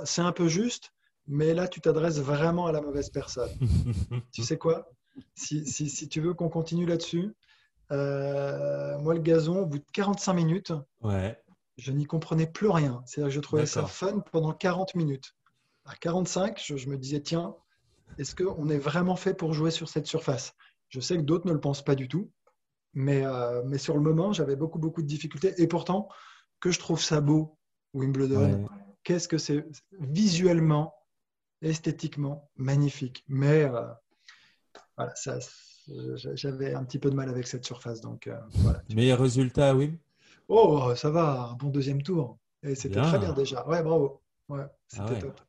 c'est 0.04 0.22
un 0.22 0.32
peu 0.32 0.48
juste 0.48 0.92
mais 1.28 1.54
là, 1.54 1.68
tu 1.68 1.80
t'adresses 1.80 2.20
vraiment 2.20 2.66
à 2.66 2.72
la 2.72 2.80
mauvaise 2.80 3.10
personne. 3.10 3.50
tu 4.32 4.42
sais 4.42 4.58
quoi? 4.58 4.90
Si, 5.34 6.08
tu 6.08 6.20
veux 6.20 6.34
qu'on 6.34 6.48
continue 6.48 6.86
là-dessus, 6.86 7.34
euh, 7.92 8.98
moi, 8.98 9.14
le 9.14 9.20
gazon, 9.20 9.60
au 9.60 9.66
bout 9.66 9.78
de 9.78 9.84
45 9.92 10.32
minutes, 10.34 10.72
ouais. 11.02 11.38
je 11.78 11.92
n'y 11.92 12.04
comprenais 12.04 12.46
plus 12.46 12.68
rien. 12.68 13.02
C'est-à-dire 13.06 13.30
que 13.30 13.34
je 13.34 13.40
trouvais 13.40 13.66
ça 13.66 13.86
fun 13.86 14.20
pendant 14.32 14.52
40 14.52 14.94
minutes. 14.94 15.34
À 15.84 15.94
45, 15.96 16.60
je, 16.62 16.88
me 16.88 16.96
disais, 16.96 17.20
tiens, 17.20 17.54
est-ce 18.18 18.34
qu'on 18.34 18.68
est 18.68 18.78
vraiment 18.78 19.16
fait 19.16 19.34
pour 19.34 19.52
jouer 19.52 19.70
sur 19.70 19.88
cette 19.88 20.06
surface? 20.06 20.54
Je 20.88 21.00
sais 21.00 21.16
que 21.16 21.22
d'autres 21.22 21.46
ne 21.46 21.52
le 21.52 21.60
pensent 21.60 21.84
pas 21.84 21.94
du 21.94 22.08
tout, 22.08 22.30
mais, 22.96 23.24
euh, 23.26 23.62
mais 23.66 23.76
sur 23.76 23.94
le 23.94 24.00
moment, 24.00 24.32
j'avais 24.32 24.56
beaucoup, 24.56 24.78
beaucoup 24.78 25.02
de 25.02 25.06
difficultés. 25.06 25.54
Et 25.58 25.66
pourtant, 25.66 26.08
que 26.60 26.70
je 26.70 26.78
trouve 26.78 27.00
ça 27.00 27.20
beau, 27.20 27.58
Wimbledon, 27.92 28.66
qu'est-ce 29.04 29.28
que 29.28 29.36
c'est 29.36 29.66
visuellement, 30.00 30.94
esthétiquement, 31.60 32.50
magnifique. 32.56 33.22
Mais 33.28 33.64
euh, 33.64 33.82
voilà, 34.96 35.14
ça, 35.14 35.38
j'avais 36.14 36.72
un 36.72 36.84
petit 36.84 36.98
peu 36.98 37.10
de 37.10 37.14
mal 37.14 37.28
avec 37.28 37.46
cette 37.46 37.66
surface. 37.66 38.00
Donc, 38.00 38.26
euh, 38.26 38.40
voilà. 38.54 38.82
Meilleur 38.94 39.20
résultat, 39.20 39.76
oui 39.76 39.98
Oh, 40.48 40.94
ça 40.96 41.10
va, 41.10 41.50
un 41.50 41.54
bon 41.54 41.68
deuxième 41.68 42.02
tour. 42.02 42.38
Et 42.62 42.74
c'était 42.74 43.02
très 43.02 43.18
bien 43.18 43.34
déjà. 43.34 43.66
Ouais, 43.68 43.82
bravo. 43.82 44.22
Ouais, 44.48 44.64
c'était 44.88 45.16
ah 45.16 45.20
top. 45.20 45.40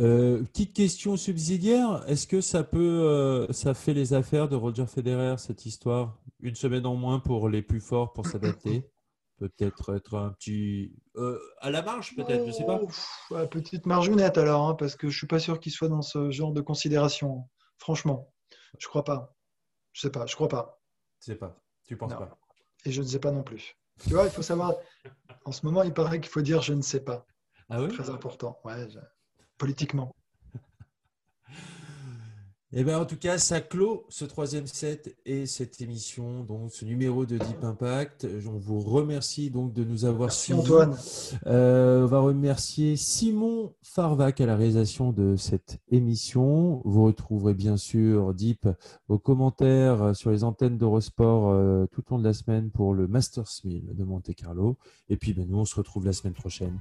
Euh, 0.00 0.42
petite 0.42 0.74
question 0.74 1.16
subsidiaire, 1.16 2.02
est-ce 2.08 2.26
que 2.26 2.40
ça 2.40 2.64
peut, 2.64 2.78
euh, 2.78 3.52
ça 3.52 3.74
fait 3.74 3.94
les 3.94 4.12
affaires 4.12 4.48
de 4.48 4.56
Roger 4.56 4.86
Federer 4.86 5.36
cette 5.38 5.66
histoire? 5.66 6.18
Une 6.40 6.56
semaine 6.56 6.84
en 6.84 6.96
moins 6.96 7.20
pour 7.20 7.48
les 7.48 7.62
plus 7.62 7.80
forts 7.80 8.12
pour 8.12 8.26
s'adapter? 8.26 8.90
Peut-être 9.38 9.94
être 9.94 10.16
un 10.16 10.30
petit 10.30 10.94
euh, 11.16 11.38
à 11.60 11.70
la 11.70 11.82
marge, 11.82 12.14
peut-être, 12.16 12.46
je 12.46 12.52
sais 12.52 12.64
pas. 12.64 12.80
Oh, 13.30 13.46
petite 13.48 13.86
margeonnette 13.86 14.38
alors, 14.38 14.68
hein, 14.68 14.74
parce 14.74 14.96
que 14.96 15.08
je 15.08 15.16
suis 15.16 15.26
pas 15.26 15.38
sûr 15.38 15.60
qu'il 15.60 15.72
soit 15.72 15.88
dans 15.88 16.02
ce 16.02 16.30
genre 16.30 16.52
de 16.52 16.60
considération. 16.60 17.48
Franchement, 17.78 18.32
je 18.78 18.86
crois 18.88 19.04
pas. 19.04 19.34
Je 19.92 20.02
sais 20.02 20.10
pas, 20.10 20.26
je 20.26 20.34
crois 20.34 20.48
pas. 20.48 20.80
Tu 21.20 21.32
sais 21.32 21.36
pas, 21.36 21.60
tu 21.84 21.96
penses 21.96 22.14
pas. 22.14 22.38
Et 22.84 22.92
je 22.92 23.02
ne 23.02 23.06
sais 23.06 23.18
pas 23.18 23.32
non 23.32 23.42
plus. 23.42 23.76
Tu 24.02 24.10
vois, 24.10 24.24
il 24.24 24.30
faut 24.30 24.42
savoir. 24.42 24.74
En 25.44 25.52
ce 25.52 25.66
moment, 25.66 25.82
il 25.82 25.92
paraît 25.92 26.20
qu'il 26.20 26.30
faut 26.30 26.42
dire 26.42 26.62
je 26.62 26.72
ne 26.72 26.82
sais 26.82 27.04
pas. 27.04 27.26
Ah 27.68 27.82
oui? 27.82 27.88
Très 27.88 28.10
important. 28.10 28.60
Ouais, 28.64 28.86
politiquement. 29.58 30.14
Eh 32.76 32.82
bien, 32.82 32.98
en 32.98 33.04
tout 33.04 33.16
cas, 33.16 33.38
ça 33.38 33.60
clôt 33.60 34.04
ce 34.08 34.24
troisième 34.24 34.66
set 34.66 35.16
et 35.24 35.46
cette 35.46 35.80
émission, 35.80 36.42
donc 36.42 36.72
ce 36.72 36.84
numéro 36.84 37.24
de 37.24 37.38
Deep 37.38 37.62
Impact. 37.62 38.26
On 38.48 38.58
vous 38.58 38.80
remercie 38.80 39.48
donc 39.48 39.72
de 39.72 39.84
nous 39.84 40.06
avoir 40.06 40.32
suivis. 40.32 40.58
Antoine. 40.58 40.96
Euh, 41.46 42.02
on 42.02 42.06
va 42.06 42.18
remercier 42.18 42.96
Simon 42.96 43.72
Farvac 43.80 44.40
à 44.40 44.46
la 44.46 44.56
réalisation 44.56 45.12
de 45.12 45.36
cette 45.36 45.78
émission. 45.88 46.82
Vous 46.84 47.04
retrouverez 47.04 47.54
bien 47.54 47.76
sûr 47.76 48.34
Deep 48.34 48.68
vos 49.06 49.20
commentaires 49.20 50.16
sur 50.16 50.32
les 50.32 50.42
antennes 50.42 50.76
d'Eurosport 50.76 51.50
euh, 51.50 51.86
tout 51.92 52.02
au 52.08 52.16
long 52.16 52.18
de 52.18 52.24
la 52.24 52.34
semaine 52.34 52.72
pour 52.72 52.92
le 52.92 53.06
Masters 53.06 53.60
1000 53.62 53.94
de 53.94 54.02
Monte 54.02 54.34
Carlo. 54.34 54.78
Et 55.08 55.16
puis, 55.16 55.32
ben, 55.32 55.46
nous, 55.48 55.58
on 55.58 55.64
se 55.64 55.76
retrouve 55.76 56.06
la 56.06 56.12
semaine 56.12 56.34
prochaine. 56.34 56.76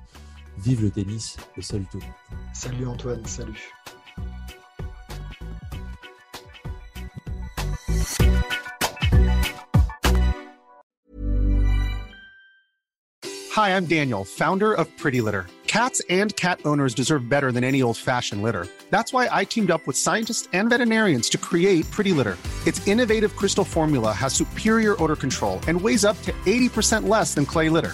Vive 0.57 0.83
le 0.83 0.91
tennis 0.91 1.37
et 1.57 1.61
salut 1.61 1.85
tout 1.91 1.99
le 1.99 2.05
monde. 2.05 2.13
Salut 2.53 2.87
Antoine, 2.87 3.25
salut. 3.25 3.71
Hi, 13.51 13.75
I'm 13.77 13.85
Daniel, 13.85 14.23
founder 14.25 14.73
of 14.73 14.87
Pretty 14.97 15.21
Litter. 15.21 15.45
Cats 15.67 16.01
and 16.09 16.35
cat 16.35 16.59
owners 16.65 16.93
deserve 16.93 17.29
better 17.29 17.51
than 17.51 17.63
any 17.63 17.81
old-fashioned 17.81 18.43
litter. 18.43 18.67
That's 18.89 19.11
why 19.11 19.27
I 19.31 19.43
teamed 19.43 19.71
up 19.71 19.87
with 19.87 19.97
scientists 19.97 20.47
and 20.53 20.69
veterinarians 20.69 21.29
to 21.29 21.37
create 21.37 21.89
Pretty 21.89 22.13
Litter. 22.13 22.37
Its 22.67 22.87
innovative 22.87 23.35
crystal 23.35 23.65
formula 23.65 24.11
has 24.11 24.33
superior 24.33 25.01
odor 25.01 25.15
control 25.15 25.59
and 25.67 25.79
weighs 25.79 26.05
up 26.05 26.19
to 26.23 26.31
80% 26.45 27.07
less 27.07 27.33
than 27.33 27.45
clay 27.45 27.69
litter. 27.69 27.93